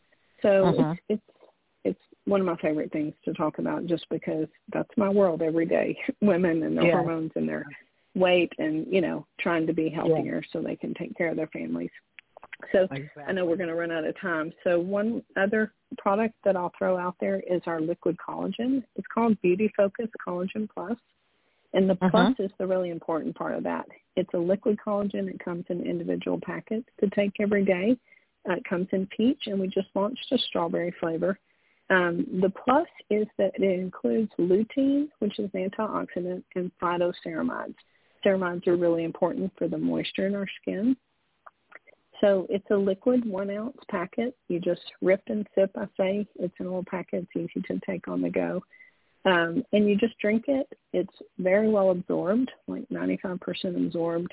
So 0.43 0.67
uh-huh. 0.67 0.95
it's, 1.09 1.23
it's 1.25 1.37
it's 1.85 2.01
one 2.25 2.41
of 2.41 2.47
my 2.47 2.57
favorite 2.57 2.93
things 2.93 3.15
to 3.25 3.33
talk 3.33 3.59
about 3.59 3.87
just 3.87 4.07
because 4.11 4.49
that's 4.73 4.91
my 4.97 5.09
world 5.09 5.43
every 5.43 5.67
day. 5.67 5.97
Women 6.21 6.65
and 6.65 6.77
their 6.77 6.87
yeah. 6.87 6.93
hormones 6.93 7.31
and 7.37 7.49
their 7.49 7.65
weight 8.15 8.53
and, 8.59 8.87
you 8.91 9.01
know, 9.01 9.27
trying 9.39 9.67
to 9.67 9.73
be 9.73 9.89
healthier 9.89 10.43
yeah. 10.43 10.49
so 10.53 10.61
they 10.61 10.75
can 10.77 10.95
take 10.95 11.17
care 11.17 11.31
of 11.31 11.37
their 11.37 11.47
families. 11.49 11.91
So 12.73 12.89
exactly. 12.91 13.23
I 13.27 13.33
know 13.33 13.45
we're 13.45 13.57
going 13.57 13.69
to 13.69 13.75
run 13.75 13.93
out 13.93 14.05
of 14.05 14.19
time. 14.21 14.53
So 14.65 14.81
one 14.81 15.23
other 15.37 15.73
product 15.99 16.35
that 16.45 16.57
I'll 16.57 16.73
throw 16.77 16.99
out 16.99 17.17
there 17.21 17.41
is 17.49 17.61
our 17.67 17.81
liquid 17.81 18.17
collagen. 18.17 18.83
It's 18.97 19.07
called 19.13 19.41
Beauty 19.43 19.71
Focus 19.77 20.09
Collagen 20.27 20.69
Plus. 20.73 20.97
And 21.75 21.89
the 21.89 21.95
uh-huh. 21.95 22.09
plus 22.11 22.35
is 22.39 22.51
the 22.59 22.67
really 22.67 22.91
important 22.91 23.37
part 23.37 23.55
of 23.55 23.63
that. 23.65 23.87
It's 24.17 24.33
a 24.35 24.39
liquid 24.39 24.79
collagen. 24.85 25.29
It 25.29 25.45
comes 25.45 25.67
in 25.69 25.87
individual 25.87 26.41
packets 26.43 26.89
to 27.01 27.11
take 27.11 27.33
every 27.39 27.65
day. 27.65 27.97
It 28.47 28.65
comes 28.65 28.89
in 28.93 29.07
peach, 29.07 29.43
and 29.47 29.59
we 29.59 29.69
just 29.69 29.89
launched 29.95 30.31
a 30.33 30.39
strawberry 30.39 30.95
flavor. 31.01 31.39
Um, 31.89 32.27
the 32.41 32.51
plus 32.51 32.89
is 33.11 33.27
that 33.39 33.53
it 33.55 33.63
includes 33.63 34.31
lutein, 34.39 35.09
which 35.21 35.39
is 35.39 35.51
an 35.55 35.71
antioxidant, 35.71 36.43
and 36.55 36.71
phytoceramides. 36.83 37.75
Ceramides 38.25 38.67
are 38.67 38.77
really 38.77 39.05
important 39.05 39.53
for 39.57 39.69
the 39.69 39.79
moisture 39.79 40.27
in 40.27 40.35
our 40.35 40.49
skin. 40.61 40.97
So 42.21 42.47
it's 42.49 42.71
a 42.71 42.77
liquid 42.77 43.25
one 43.25 43.51
ounce 43.51 43.77
packet. 43.91 44.37
You 44.49 44.59
just 44.59 44.81
rip 45.03 45.23
and 45.29 45.47
sip, 45.55 45.71
I 45.77 45.87
say. 45.97 46.27
It's 46.37 46.55
in 46.59 46.67
a 46.67 46.69
little 46.69 46.85
packet. 46.85 47.27
It's 47.35 47.51
easy 47.55 47.65
to 47.67 47.81
take 47.87 48.09
on 48.09 48.23
the 48.23 48.31
go. 48.31 48.63
Um, 49.25 49.65
and 49.73 49.89
you 49.89 49.97
just 49.97 50.19
drink 50.19 50.45
it. 50.49 50.67
It's 50.93 51.13
very 51.39 51.69
well 51.69 51.91
absorbed, 51.91 52.51
like 52.69 52.89
95% 52.89 53.87
absorbed. 53.87 54.33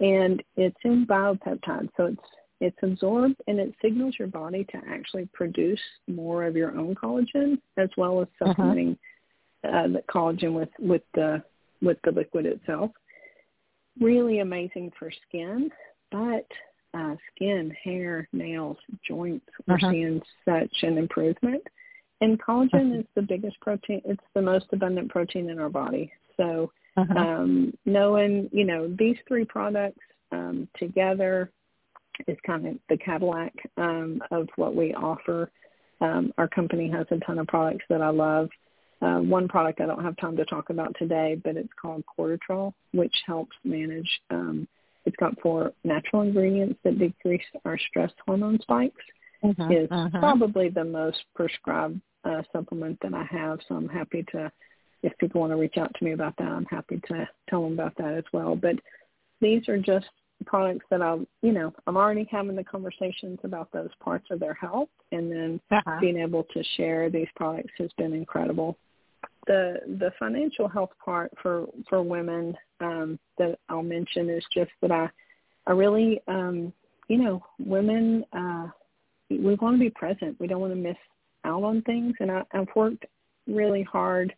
And 0.00 0.42
it's 0.56 0.76
in 0.84 1.06
biopeptides. 1.06 1.90
So 1.96 2.06
it's 2.06 2.22
it's 2.60 2.76
absorbed 2.82 3.36
and 3.46 3.58
it 3.58 3.74
signals 3.82 4.14
your 4.18 4.28
body 4.28 4.64
to 4.64 4.78
actually 4.88 5.28
produce 5.32 5.80
more 6.08 6.44
of 6.44 6.54
your 6.56 6.76
own 6.76 6.94
collagen 6.94 7.58
as 7.76 7.88
well 7.96 8.20
as 8.22 8.28
Uh-huh. 8.40 8.50
supplementing 8.50 8.96
uh-huh. 9.64 9.76
uh, 9.76 9.88
the 9.88 10.02
collagen 10.08 10.52
with, 10.54 10.70
with 10.78 11.02
the 11.14 11.42
with 11.82 11.98
the 12.04 12.12
liquid 12.12 12.46
itself. 12.46 12.90
Really 14.00 14.38
amazing 14.40 14.92
for 14.98 15.10
skin, 15.28 15.70
but 16.10 16.46
uh, 16.94 17.14
skin, 17.34 17.74
hair, 17.82 18.28
nails, 18.32 18.76
joints, 19.06 19.46
we're 19.66 19.74
Uh-huh. 19.74 19.90
seeing 19.90 20.22
such 20.44 20.82
an 20.82 20.96
improvement. 20.98 21.62
And 22.20 22.40
collagen 22.40 22.90
Uh-huh. 22.92 23.00
is 23.00 23.06
the 23.14 23.22
biggest 23.22 23.58
protein. 23.60 24.00
It's 24.04 24.22
the 24.34 24.42
most 24.42 24.66
abundant 24.72 25.10
protein 25.10 25.50
in 25.50 25.58
our 25.58 25.68
body. 25.68 26.12
So 26.36 26.70
Uh-huh. 26.96 27.18
um, 27.18 27.76
knowing, 27.84 28.48
you 28.52 28.64
know, 28.64 28.88
these 28.88 29.16
three 29.26 29.44
products 29.44 30.00
um, 30.30 30.68
together 30.78 31.50
is 32.26 32.36
kind 32.46 32.66
of 32.66 32.74
the 32.88 32.96
Cadillac 32.96 33.52
um, 33.76 34.22
of 34.30 34.48
what 34.56 34.74
we 34.74 34.94
offer. 34.94 35.50
Um, 36.00 36.32
our 36.38 36.48
company 36.48 36.90
has 36.90 37.06
a 37.10 37.18
ton 37.24 37.38
of 37.38 37.46
products 37.46 37.84
that 37.88 38.02
I 38.02 38.10
love. 38.10 38.48
Uh, 39.02 39.18
one 39.18 39.48
product 39.48 39.80
I 39.80 39.86
don't 39.86 40.02
have 40.02 40.16
time 40.16 40.36
to 40.36 40.44
talk 40.44 40.70
about 40.70 40.94
today, 40.98 41.40
but 41.44 41.56
it's 41.56 41.72
called 41.80 42.04
Cortitrol, 42.18 42.72
which 42.92 43.14
helps 43.26 43.56
manage. 43.64 44.08
Um, 44.30 44.66
it's 45.04 45.16
got 45.16 45.38
four 45.40 45.72
natural 45.84 46.22
ingredients 46.22 46.78
that 46.84 46.98
decrease 46.98 47.42
our 47.64 47.78
stress 47.90 48.10
hormone 48.26 48.58
spikes. 48.62 49.04
Uh-huh. 49.42 49.68
Is 49.70 49.88
Uh-huh. 49.90 50.18
probably 50.20 50.70
the 50.70 50.84
most 50.84 51.18
prescribed 51.34 52.00
uh, 52.24 52.42
supplement 52.50 52.98
that 53.02 53.12
I 53.12 53.24
have. 53.24 53.58
So 53.68 53.74
I'm 53.74 53.88
happy 53.90 54.24
to, 54.32 54.50
if 55.02 55.12
people 55.18 55.42
want 55.42 55.52
to 55.52 55.56
reach 55.58 55.76
out 55.76 55.92
to 55.94 56.04
me 56.04 56.12
about 56.12 56.34
that, 56.38 56.48
I'm 56.48 56.64
happy 56.64 56.98
to 57.08 57.28
tell 57.50 57.62
them 57.62 57.74
about 57.74 57.94
that 57.98 58.14
as 58.14 58.24
well. 58.32 58.56
But 58.56 58.76
these 59.42 59.68
are 59.68 59.76
just 59.76 60.06
products 60.46 60.84
that 60.90 61.02
I'll, 61.02 61.24
you 61.42 61.52
know, 61.52 61.72
I'm 61.86 61.96
already 61.96 62.26
having 62.30 62.56
the 62.56 62.64
conversations 62.64 63.38
about 63.44 63.70
those 63.72 63.90
parts 64.00 64.26
of 64.30 64.40
their 64.40 64.54
health, 64.54 64.88
and 65.12 65.30
then 65.30 65.60
Uh-huh. 65.70 65.98
being 66.00 66.18
able 66.18 66.44
to 66.44 66.62
share 66.76 67.10
these 67.10 67.28
products 67.36 67.72
has 67.78 67.92
been 67.96 68.12
incredible. 68.12 68.76
The 69.46 69.80
the 69.86 70.10
financial 70.18 70.68
health 70.68 70.92
part 71.04 71.30
for 71.42 71.66
for 71.88 72.02
women 72.02 72.56
um, 72.80 73.18
that 73.38 73.58
I'll 73.68 73.82
mention 73.82 74.30
is 74.30 74.44
just 74.52 74.70
that 74.80 74.90
I 74.90 75.08
I 75.66 75.72
really 75.72 76.20
um, 76.28 76.72
you 77.08 77.18
know 77.18 77.44
women 77.58 78.24
uh, 78.32 78.68
we 79.30 79.54
want 79.54 79.76
to 79.76 79.80
be 79.80 79.90
present. 79.90 80.38
We 80.40 80.46
don't 80.46 80.60
want 80.60 80.72
to 80.72 80.78
miss 80.78 80.96
out 81.44 81.62
on 81.62 81.82
things, 81.82 82.14
and 82.20 82.30
I, 82.30 82.42
I've 82.52 82.68
worked 82.74 83.04
really 83.46 83.82
hard 83.82 84.34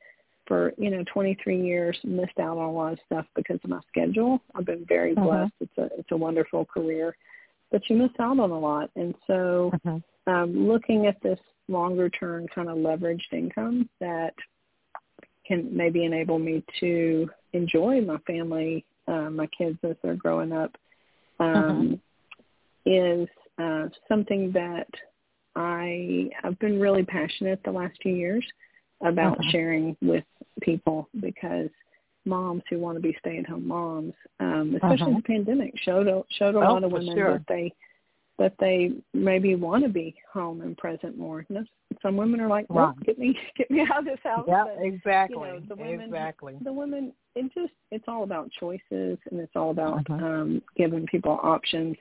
for 0.46 0.72
you 0.78 0.90
know 0.90 1.02
23 1.12 1.60
years 1.60 1.98
missed 2.04 2.38
out 2.38 2.56
on 2.58 2.64
a 2.68 2.72
lot 2.72 2.92
of 2.92 2.98
stuff 3.06 3.26
because 3.34 3.58
of 3.64 3.70
my 3.70 3.80
schedule. 3.88 4.40
I've 4.54 4.64
been 4.66 4.84
very 4.86 5.12
Uh-huh. 5.16 5.26
blessed. 5.26 5.52
It's 5.60 5.78
a 5.78 5.98
it's 5.98 6.12
a 6.12 6.16
wonderful 6.16 6.64
career. 6.64 7.16
But 7.72 7.82
you 7.90 7.96
miss 7.96 8.10
out 8.20 8.38
on 8.38 8.50
a 8.50 8.58
lot. 8.58 8.90
And 8.96 9.14
so 9.26 9.70
Uh-huh. 9.74 9.98
um 10.32 10.68
looking 10.68 11.06
at 11.06 11.20
this 11.22 11.38
longer 11.68 12.08
term 12.08 12.46
kind 12.48 12.68
of 12.68 12.76
leveraged 12.78 13.32
income 13.32 13.88
that 14.00 14.34
can 15.46 15.76
maybe 15.76 16.04
enable 16.04 16.38
me 16.38 16.62
to 16.80 17.28
enjoy 17.52 18.00
my 18.00 18.18
family 18.18 18.84
uh, 19.08 19.30
my 19.30 19.46
kids 19.48 19.78
as 19.84 19.96
they're 20.02 20.14
growing 20.16 20.52
up 20.52 20.76
um 21.40 22.00
is 22.84 23.28
uh 23.58 23.88
something 24.08 24.50
that 24.52 24.88
i 25.54 26.28
i've 26.44 26.58
been 26.58 26.78
really 26.80 27.04
passionate 27.04 27.60
the 27.64 27.70
last 27.70 27.96
few 28.02 28.14
years 28.14 28.44
about 29.02 29.38
Uh-huh. 29.38 29.50
sharing 29.50 29.96
with 30.02 30.24
people 30.62 31.08
because 31.20 31.70
moms 32.24 32.62
who 32.68 32.78
want 32.78 32.96
to 32.96 33.00
be 33.00 33.14
stay-at-home 33.20 33.66
moms, 33.66 34.14
um, 34.40 34.74
especially 34.74 35.12
Uh-huh. 35.12 35.16
the 35.18 35.22
pandemic, 35.22 35.76
showed 35.78 36.08
a, 36.08 36.24
showed 36.30 36.54
a 36.54 36.58
Oh, 36.58 36.72
lot 36.74 36.84
of 36.84 36.92
women 36.92 37.14
sure. 37.16 37.32
that 37.38 37.46
they 37.46 37.72
that 38.38 38.52
they 38.58 38.92
maybe 39.14 39.54
want 39.54 39.82
to 39.82 39.88
be 39.88 40.14
home 40.30 40.60
and 40.60 40.76
present 40.76 41.16
more. 41.16 41.46
And 41.48 41.66
some 42.02 42.18
women 42.18 42.38
are 42.38 42.48
like, 42.48 42.66
"Well, 42.68 42.88
Right. 42.88 43.00
get 43.06 43.18
me 43.18 43.32
get 43.56 43.70
me 43.70 43.80
out 43.80 44.00
of 44.00 44.04
this 44.04 44.20
house." 44.22 44.44
Yeah, 44.46 44.64
But, 44.64 44.84
exactly. 44.84 45.48
you 45.48 45.54
know, 45.54 45.60
the 45.60 45.74
women, 45.76 46.02
exactly. 46.02 46.58
the 46.60 46.72
women, 46.72 47.14
it 47.34 47.50
just 47.54 47.72
it's 47.90 48.06
all 48.08 48.24
about 48.24 48.50
choices 48.50 49.18
and 49.30 49.40
it's 49.40 49.56
all 49.56 49.70
about 49.70 49.98
Uh-huh. 50.10 50.24
um, 50.26 50.62
giving 50.76 51.06
people 51.06 51.40
options 51.42 51.96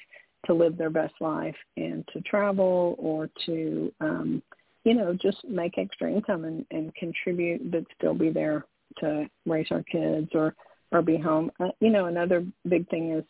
to 0.45 0.53
live 0.53 0.75
their 0.77 0.89
best 0.89 1.13
life 1.21 1.55
and 1.77 2.05
to 2.09 2.19
travel 2.21 2.95
or 2.99 3.29
to 3.45 3.93
um, 4.01 4.43
you 4.85 4.93
know, 4.93 5.17
just 5.19 5.43
make 5.43 5.77
extra 5.77 6.09
income 6.09 6.45
and, 6.45 6.65
and 6.71 6.95
contribute, 6.95 7.71
but 7.71 7.83
still 7.97 8.13
be 8.13 8.29
there 8.29 8.65
to 8.99 9.25
raise 9.45 9.67
our 9.71 9.83
kids 9.83 10.29
or 10.33 10.55
or 10.91 11.01
be 11.01 11.17
home. 11.17 11.51
Uh, 11.59 11.69
you 11.81 11.89
know, 11.89 12.05
another 12.05 12.45
big 12.69 12.87
thing 12.89 13.11
is 13.11 13.23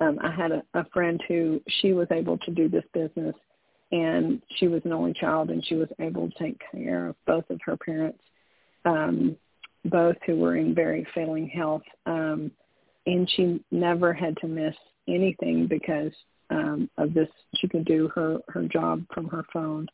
um, 0.00 0.18
I 0.22 0.32
had 0.32 0.50
a, 0.50 0.62
a 0.74 0.84
friend 0.86 1.22
who 1.28 1.60
she 1.68 1.92
was 1.92 2.08
able 2.10 2.38
to 2.38 2.50
do 2.50 2.68
this 2.68 2.84
business, 2.94 3.34
and 3.92 4.40
she 4.56 4.66
was 4.66 4.80
an 4.86 4.94
only 4.94 5.12
child, 5.12 5.50
and 5.50 5.64
she 5.64 5.74
was 5.74 5.88
able 6.00 6.30
to 6.30 6.38
take 6.38 6.58
care 6.72 7.08
of 7.08 7.16
both 7.26 7.48
of 7.50 7.60
her 7.66 7.76
parents, 7.76 8.22
um, 8.86 9.36
both 9.84 10.16
who 10.24 10.36
were 10.36 10.56
in 10.56 10.74
very 10.74 11.06
failing 11.14 11.48
health, 11.48 11.82
um, 12.06 12.50
and 13.06 13.30
she 13.36 13.62
never 13.70 14.14
had 14.14 14.36
to 14.38 14.48
miss 14.48 14.74
anything 15.06 15.66
because 15.66 16.12
um, 16.48 16.88
of 16.96 17.12
this. 17.12 17.28
She 17.56 17.68
could 17.68 17.84
do 17.84 18.10
her 18.14 18.38
her 18.48 18.62
job 18.62 19.04
from 19.12 19.28
her 19.28 19.44
phone 19.52 19.86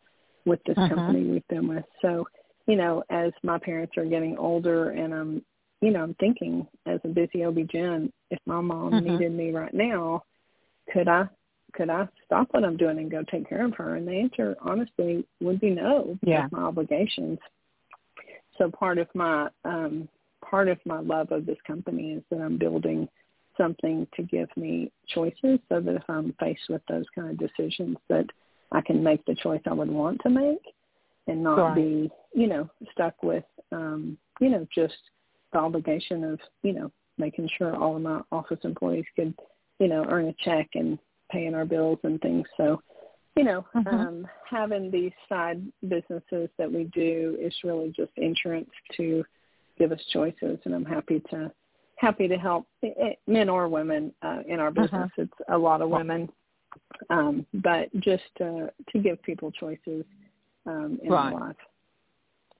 with 0.47 0.63
this 0.65 0.79
Uh-huh. 0.79 0.89
company 0.89 1.25
we've 1.25 1.49
been 1.49 1.69
with. 1.69 1.85
So, 2.01 2.27
you 2.67 2.77
know, 2.77 3.03
as 3.11 3.33
my 3.43 3.59
parents 3.59 3.97
are 3.97 4.05
getting 4.07 4.39
older 4.39 4.91
and 4.91 5.13
I'm, 5.13 5.45
you 5.83 5.91
know, 5.91 6.03
I'm 6.03 6.15
thinking 6.15 6.67
as 6.87 7.01
a 7.05 7.09
busy 7.09 7.45
OB-GYN, 7.45 8.11
if 8.31 8.39
my 8.47 8.61
mom 8.61 8.95
Uh-huh. 8.95 9.01
needed 9.01 9.33
me 9.33 9.53
right 9.53 9.75
now, 9.75 10.23
could 10.93 11.09
I 11.09 11.29
could 11.73 11.91
I 11.91 12.09
stop 12.25 12.49
what 12.53 12.65
I'm 12.65 12.77
doing 12.79 12.99
and 12.99 13.11
go 13.11 13.23
take 13.25 13.49
care 13.49 13.65
of 13.67 13.75
her? 13.75 13.97
And 13.97 14.09
the 14.09 14.13
answer 14.13 14.57
honestly 14.63 15.27
would 15.41 15.61
be 15.61 15.71
no 15.71 16.19
Yeah. 16.23 16.49
my 16.51 16.61
obligations. 16.63 17.39
So 18.57 18.71
part 18.71 18.99
of 18.99 19.09
my 19.15 19.51
um 19.65 20.09
part 20.43 20.69
of 20.69 20.79
my 20.87 21.01
love 21.01 21.33
of 21.33 21.45
this 21.45 21.59
company 21.67 22.13
is 22.13 22.23
that 22.31 22.41
I'm 22.41 22.57
building 22.57 23.09
something 23.59 24.07
to 24.15 24.23
give 24.23 24.49
me 24.57 24.91
choices 25.09 25.59
so 25.69 25.81
that 25.81 25.95
if 25.95 26.09
I'm 26.09 26.33
faced 26.39 26.69
with 26.69 26.83
those 26.89 27.05
kind 27.15 27.31
of 27.31 27.39
decisions 27.39 27.97
that 28.09 28.27
I 28.73 28.81
can 28.81 29.03
make 29.03 29.25
the 29.25 29.35
choice 29.35 29.61
I 29.67 29.73
would 29.73 29.91
want 29.91 30.21
to 30.23 30.31
make 30.31 30.63
and 31.27 31.43
not 31.43 31.75
be, 31.75 32.11
you 32.35 32.47
know, 32.47 32.71
stuck 32.93 33.23
with, 33.23 33.45
um, 33.73 34.17
you 34.41 34.49
know, 34.49 34.67
just 34.75 34.95
the 35.53 35.59
obligation 35.59 36.25
of, 36.25 36.39
you 36.63 36.73
know, 36.73 36.91
making 37.19 37.49
sure 37.57 37.75
all 37.75 37.97
of 37.97 38.03
my 38.03 38.21
office 38.31 38.59
employees 38.65 39.07
could, 39.17 39.35
you 39.79 39.89
know, 39.89 40.05
earn 40.09 40.29
a 40.29 40.35
check 40.45 40.69
and 40.75 40.99
paying 41.31 41.55
our 41.55 41.65
bills 41.65 41.99
and 42.05 42.21
things. 42.21 42.47
So, 42.57 42.81
you 43.37 43.45
know, 43.45 43.67
mm-hmm. 43.75 43.89
um, 43.89 44.29
having 44.49 44.91
these 44.91 45.13
side 45.29 45.61
businesses 45.83 46.49
that 46.59 46.71
we 46.71 46.85
do 46.95 47.37
is 47.41 47.55
really 47.65 47.93
just 47.97 48.13
insurance 48.17 48.71
to 48.97 49.25
give 49.79 49.93
us 49.93 50.01
choices, 50.13 50.59
and 50.65 50.75
I'm 50.75 50.85
happy 50.85 51.23
to 51.31 51.53
happy 51.97 52.29
to 52.29 52.37
help 52.37 52.67
men 53.27 53.49
or 53.49 53.69
women 53.69 54.13
uh, 54.23 54.41
in 54.47 54.61
our 54.61 54.69
uh-huh. 54.69 54.83
business. 54.83 55.11
Uh-huh. 55.13 55.23
It's 55.23 55.33
a 55.51 55.57
lot 55.57 55.83
of 55.83 55.89
women, 55.89 56.29
um, 57.11 57.47
but 57.55 57.93
just 58.01 58.23
uh, 58.41 58.67
to 58.91 58.99
give 59.03 59.23
people 59.23 59.51
choices 59.53 60.05
um, 60.67 60.99
in 61.03 61.11
right. 61.11 61.33
life. 61.35 61.57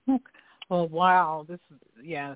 Okay. 0.09 0.25
Well, 0.69 0.89
wow, 0.89 1.47
this 1.49 1.61
is 1.71 1.79
yeah, 2.03 2.35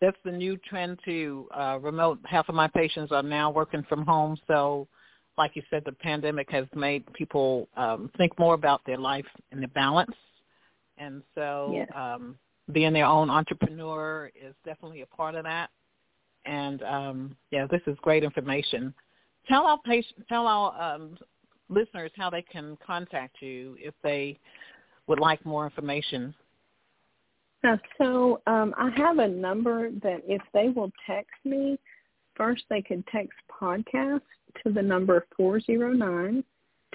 that's 0.00 0.16
the 0.24 0.30
new 0.32 0.56
trend 0.56 0.98
to 1.04 1.48
uh, 1.54 1.78
remote. 1.80 2.18
Half 2.24 2.48
of 2.48 2.54
my 2.54 2.68
patients 2.68 3.12
are 3.12 3.22
now 3.22 3.50
working 3.50 3.84
from 3.88 4.04
home, 4.04 4.36
so 4.46 4.86
like 5.36 5.52
you 5.54 5.62
said, 5.70 5.82
the 5.84 5.92
pandemic 5.92 6.50
has 6.50 6.66
made 6.74 7.10
people 7.14 7.68
um, 7.76 8.10
think 8.16 8.36
more 8.38 8.54
about 8.54 8.80
their 8.86 8.98
life 8.98 9.26
and 9.50 9.60
their 9.60 9.68
balance, 9.68 10.14
and 10.98 11.22
so 11.34 11.72
yes. 11.74 11.88
um, 11.94 12.36
being 12.72 12.92
their 12.92 13.06
own 13.06 13.30
entrepreneur 13.30 14.30
is 14.40 14.54
definitely 14.64 15.02
a 15.02 15.06
part 15.06 15.34
of 15.34 15.44
that. 15.44 15.70
And 16.44 16.82
um, 16.82 17.36
yeah, 17.50 17.66
this 17.70 17.82
is 17.86 17.96
great 18.02 18.22
information. 18.24 18.94
Tell 19.48 19.64
our 19.64 19.78
patient, 19.84 20.26
tell 20.28 20.46
our 20.46 20.80
um, 20.80 21.16
listeners 21.68 22.10
how 22.16 22.30
they 22.30 22.42
can 22.42 22.76
contact 22.84 23.36
you 23.40 23.76
if 23.78 23.94
they 24.02 24.38
would 25.06 25.18
like 25.18 25.44
more 25.44 25.64
information. 25.64 26.34
So 28.00 28.40
um, 28.46 28.72
I 28.78 28.90
have 28.96 29.18
a 29.18 29.26
number 29.26 29.90
that 30.02 30.22
if 30.28 30.42
they 30.54 30.68
will 30.68 30.92
text 31.06 31.34
me, 31.44 31.78
first 32.36 32.62
they 32.70 32.82
can 32.82 33.04
text 33.10 33.36
podcast 33.60 34.20
to 34.62 34.72
the 34.72 34.82
number 34.82 35.26
four 35.36 35.60
zero 35.60 35.92
nine 35.92 36.44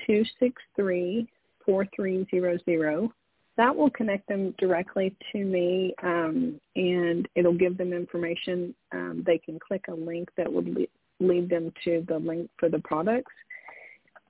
two 0.08 0.24
six 0.40 0.62
three 0.76 1.28
four 1.66 1.86
three 1.96 2.26
zero 2.32 2.58
zero 2.66 3.14
that 3.56 3.76
will 3.76 3.90
connect 3.92 4.28
them 4.28 4.56
directly 4.58 5.16
to 5.32 5.46
me 5.46 5.94
um, 6.02 6.60
and 6.76 7.28
it'll 7.36 7.54
give 7.54 7.78
them 7.78 7.94
information. 7.94 8.74
Um, 8.92 9.24
they 9.26 9.38
can 9.38 9.60
click 9.60 9.86
a 9.90 9.94
link 9.94 10.30
that 10.38 10.52
would 10.52 10.74
lead 11.28 11.50
them 11.50 11.72
to 11.84 12.04
the 12.08 12.18
link 12.18 12.50
for 12.58 12.70
the 12.70 12.80
products. 12.80 13.32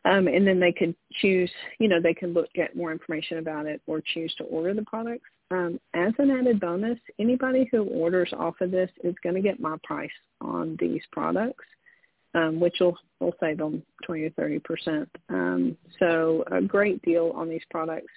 Um, 0.05 0.27
and 0.27 0.45
then 0.45 0.59
they 0.59 0.73
could 0.73 0.95
choose, 1.21 1.49
you 1.79 1.87
know, 1.87 2.01
they 2.01 2.13
can 2.13 2.33
look 2.33 2.49
at 2.61 2.75
more 2.75 2.91
information 2.91 3.37
about 3.37 3.65
it 3.65 3.81
or 3.87 4.01
choose 4.13 4.33
to 4.37 4.43
order 4.45 4.73
the 4.73 4.83
products. 4.83 5.29
Um, 5.49 5.79
as 5.93 6.11
an 6.17 6.29
added 6.29 6.59
bonus, 6.59 6.99
anybody 7.19 7.69
who 7.71 7.83
orders 7.83 8.33
off 8.37 8.55
of 8.59 8.71
this 8.71 8.89
is 9.03 9.15
going 9.23 9.35
to 9.35 9.41
get 9.41 9.61
my 9.61 9.77
price 9.83 10.09
on 10.41 10.75
these 10.79 11.01
products, 11.11 11.63
um, 12.33 12.59
which 12.59 12.75
will, 12.81 12.97
will 13.21 13.33
save 13.39 13.59
them 13.59 13.81
20 14.05 14.23
or 14.23 14.29
30 14.31 14.59
percent. 14.59 15.09
Um, 15.29 15.77
so 15.99 16.43
a 16.51 16.61
great 16.61 17.01
deal 17.03 17.31
on 17.35 17.47
these 17.47 17.63
products 17.69 18.11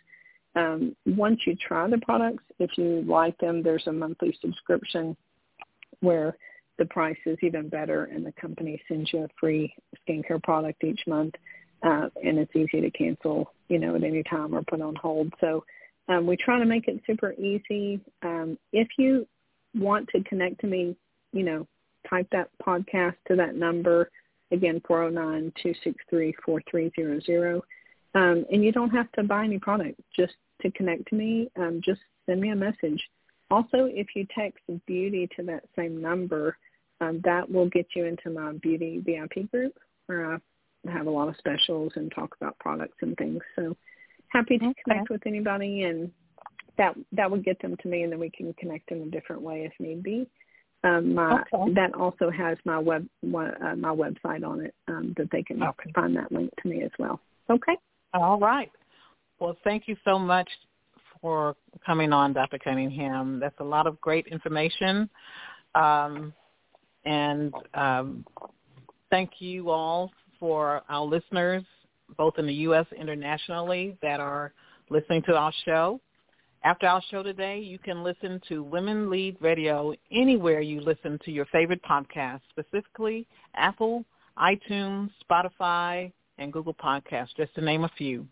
um, 0.57 0.97
once 1.05 1.41
you 1.47 1.55
try 1.55 1.89
the 1.89 1.99
products, 1.99 2.43
if 2.59 2.71
you 2.79 3.05
like 3.07 3.37
them, 3.39 3.63
there's 3.63 3.87
a 3.87 3.93
monthly 3.93 4.37
subscription 4.41 5.15
where 6.01 6.37
the 6.79 6.87
price 6.87 7.19
is 7.27 7.37
even 7.43 7.69
better 7.69 8.05
and 8.05 8.25
the 8.25 8.33
company 8.33 8.81
sends 8.89 9.13
you 9.13 9.25
a 9.25 9.29
free 9.39 9.75
skincare 10.09 10.43
product 10.43 10.83
each 10.85 11.01
month 11.07 11.35
uh, 11.83 12.09
and 12.23 12.39
it's 12.39 12.55
easy 12.55 12.81
to 12.81 12.91
cancel, 12.91 13.53
you 13.69 13.79
know, 13.79 13.95
at 13.95 14.03
any 14.03 14.23
time 14.23 14.55
or 14.55 14.63
put 14.63 14.81
on 14.81 14.95
hold. 14.97 15.31
So 15.41 15.63
um, 16.09 16.27
we 16.27 16.35
try 16.37 16.59
to 16.59 16.65
make 16.65 16.89
it 16.89 17.03
super 17.07 17.35
easy. 17.35 18.01
Um, 18.23 18.59
if 18.73 18.89
you 18.99 19.29
want 19.75 20.09
to 20.09 20.25
connect 20.25 20.61
to 20.63 20.67
me, 20.67 20.97
you 21.33 21.43
know, 21.43 21.67
type 22.09 22.29
that 22.33 22.49
podcast 22.65 23.17
to 23.29 23.37
that 23.37 23.57
number, 23.57 24.09
again, 24.53 24.81
409-263-4300. 24.89 27.61
Um, 28.15 28.47
and 28.51 28.65
you 28.65 28.73
don't 28.73 28.89
have 28.91 29.13
to 29.13 29.23
buy 29.23 29.45
any 29.45 29.59
product. 29.59 30.01
Just 30.15 30.33
to 30.63 30.71
connect 30.71 31.09
to 31.09 31.17
me, 31.17 31.51
um, 31.57 31.83
just 31.85 32.01
send 32.25 32.41
me 32.41 32.49
a 32.51 32.57
message. 32.57 33.03
Also, 33.51 33.85
if 33.85 34.07
you 34.17 34.27
text 34.35 34.65
beauty 34.87 35.29
to 35.37 35.43
that 35.45 35.65
same 35.77 36.01
number, 36.01 36.57
um, 37.01 37.21
that 37.25 37.51
will 37.51 37.69
get 37.69 37.87
you 37.95 38.05
into 38.07 38.31
my 38.31 38.53
beauty 38.53 39.03
VIP 39.05 39.51
group 39.51 39.75
where 40.07 40.35
I 40.35 40.39
have 40.91 41.07
a 41.07 41.11
lot 41.11 41.29
of 41.29 41.37
specials 41.37 41.93
and 41.97 42.13
talk 42.13 42.35
about 42.41 42.59
products 42.59 42.97
and 43.01 43.17
things. 43.17 43.41
So 43.57 43.77
happy 44.29 44.59
to 44.59 44.67
okay. 44.67 44.83
connect 44.85 45.11
with 45.11 45.27
anybody 45.27 45.83
and 45.83 46.11
that 46.79 46.95
that 47.13 47.31
would 47.31 47.45
get 47.45 47.61
them 47.61 47.77
to 47.83 47.89
me 47.89 48.03
and 48.03 48.13
then 48.13 48.21
we 48.21 48.31
can 48.31 48.53
connect 48.55 48.91
in 48.91 49.03
a 49.03 49.07
different 49.07 49.43
way 49.43 49.63
if 49.63 49.73
need 49.81 50.03
be. 50.03 50.27
Um, 50.85 51.15
my 51.15 51.43
okay. 51.53 51.73
that 51.75 51.95
also 51.95 52.31
has 52.31 52.59
my 52.65 52.79
web 52.79 53.09
uh, 53.25 53.75
my 53.77 53.95
website 53.95 54.47
on 54.47 54.61
it 54.61 54.75
um, 54.89 55.15
that 55.17 55.29
they 55.33 55.43
can 55.43 55.63
okay. 55.63 55.91
find 55.95 56.15
that 56.17 56.31
link 56.31 56.51
to 56.63 56.69
me 56.69 56.83
as 56.83 56.91
well. 56.99 57.21
Okay. 57.51 57.77
All 58.15 58.39
right. 58.39 58.71
Well, 59.41 59.57
thank 59.65 59.89
you 59.89 59.97
so 60.05 60.19
much 60.19 60.49
for 61.21 61.57
coming 61.85 62.13
on, 62.13 62.33
Dr. 62.33 62.59
Cunningham. 62.59 63.41
That's 63.41 63.59
a 63.59 63.65
lot 63.65 63.87
of 63.87 64.01
great 64.01 64.27
information. 64.29 65.09
Um, 65.75 66.33
and 67.07 67.55
um, 67.75 68.27
thank 69.11 69.31
you 69.39 69.71
all 69.71 70.11
for 70.39 70.83
our 70.89 71.05
listeners, 71.05 71.63
both 72.19 72.35
in 72.39 72.47
the 72.47 72.55
U.S. 72.55 72.87
internationally, 72.99 73.97
that 74.03 74.21
are 74.21 74.53
listening 74.91 75.23
to 75.23 75.35
our 75.35 75.53
show. 75.65 76.01
After 76.65 76.87
our 76.87 77.01
show 77.11 77.23
today, 77.23 77.61
you 77.61 77.79
can 77.79 78.03
listen 78.03 78.41
to 78.49 78.63
Women 78.63 79.09
Lead 79.09 79.37
Radio 79.41 79.95
anywhere 80.11 80.61
you 80.61 80.81
listen 80.81 81.19
to 81.25 81.31
your 81.31 81.47
favorite 81.47 81.83
podcast, 81.85 82.41
specifically 82.51 83.27
Apple, 83.55 84.05
iTunes, 84.37 85.11
Spotify, 85.31 86.13
and 86.39 86.53
Google 86.53 86.75
Podcasts, 86.75 87.37
just 87.37 87.55
to 87.55 87.61
name 87.61 87.85
a 87.85 87.91
few. 87.97 88.27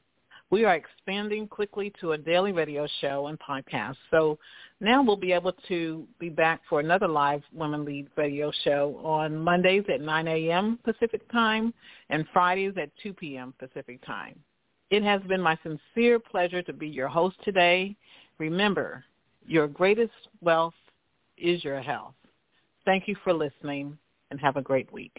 We 0.50 0.64
are 0.64 0.74
expanding 0.74 1.48
quickly 1.48 1.92
to 2.00 2.12
a 2.12 2.18
daily 2.18 2.52
radio 2.52 2.87
show 3.00 3.26
and 3.26 3.38
podcast. 3.40 3.96
So 4.11 4.38
now 4.80 5.02
we'll 5.02 5.16
be 5.16 5.33
able 5.33 5.54
to 5.68 6.07
be 6.20 6.28
back 6.28 6.61
for 6.68 6.80
another 6.80 7.09
live 7.09 7.42
Women 7.52 7.85
Lead 7.85 8.09
radio 8.16 8.52
show 8.62 9.00
on 9.02 9.37
Mondays 9.37 9.85
at 9.92 10.00
9 10.00 10.28
a.m. 10.28 10.78
Pacific 10.85 11.30
time 11.33 11.72
and 12.11 12.26
Fridays 12.33 12.74
at 12.80 12.90
2 13.02 13.14
p.m. 13.14 13.54
Pacific 13.59 14.04
time. 14.07 14.38
It 14.90 15.02
has 15.02 15.22
been 15.22 15.40
my 15.40 15.59
sincere 15.62 16.18
pleasure 16.18 16.62
to 16.62 16.72
be 16.72 16.88
your 16.88 17.09
host 17.09 17.37
today. 17.42 17.96
Remember, 18.38 19.02
your 19.46 19.66
greatest 19.66 20.12
wealth 20.40 20.74
is 21.37 21.64
your 21.64 21.80
health. 21.80 22.14
Thank 22.85 23.09
you 23.09 23.16
for 23.24 23.33
listening 23.33 23.98
and 24.30 24.40
have 24.40 24.57
a 24.57 24.62
great 24.62 24.92
week. 24.92 25.18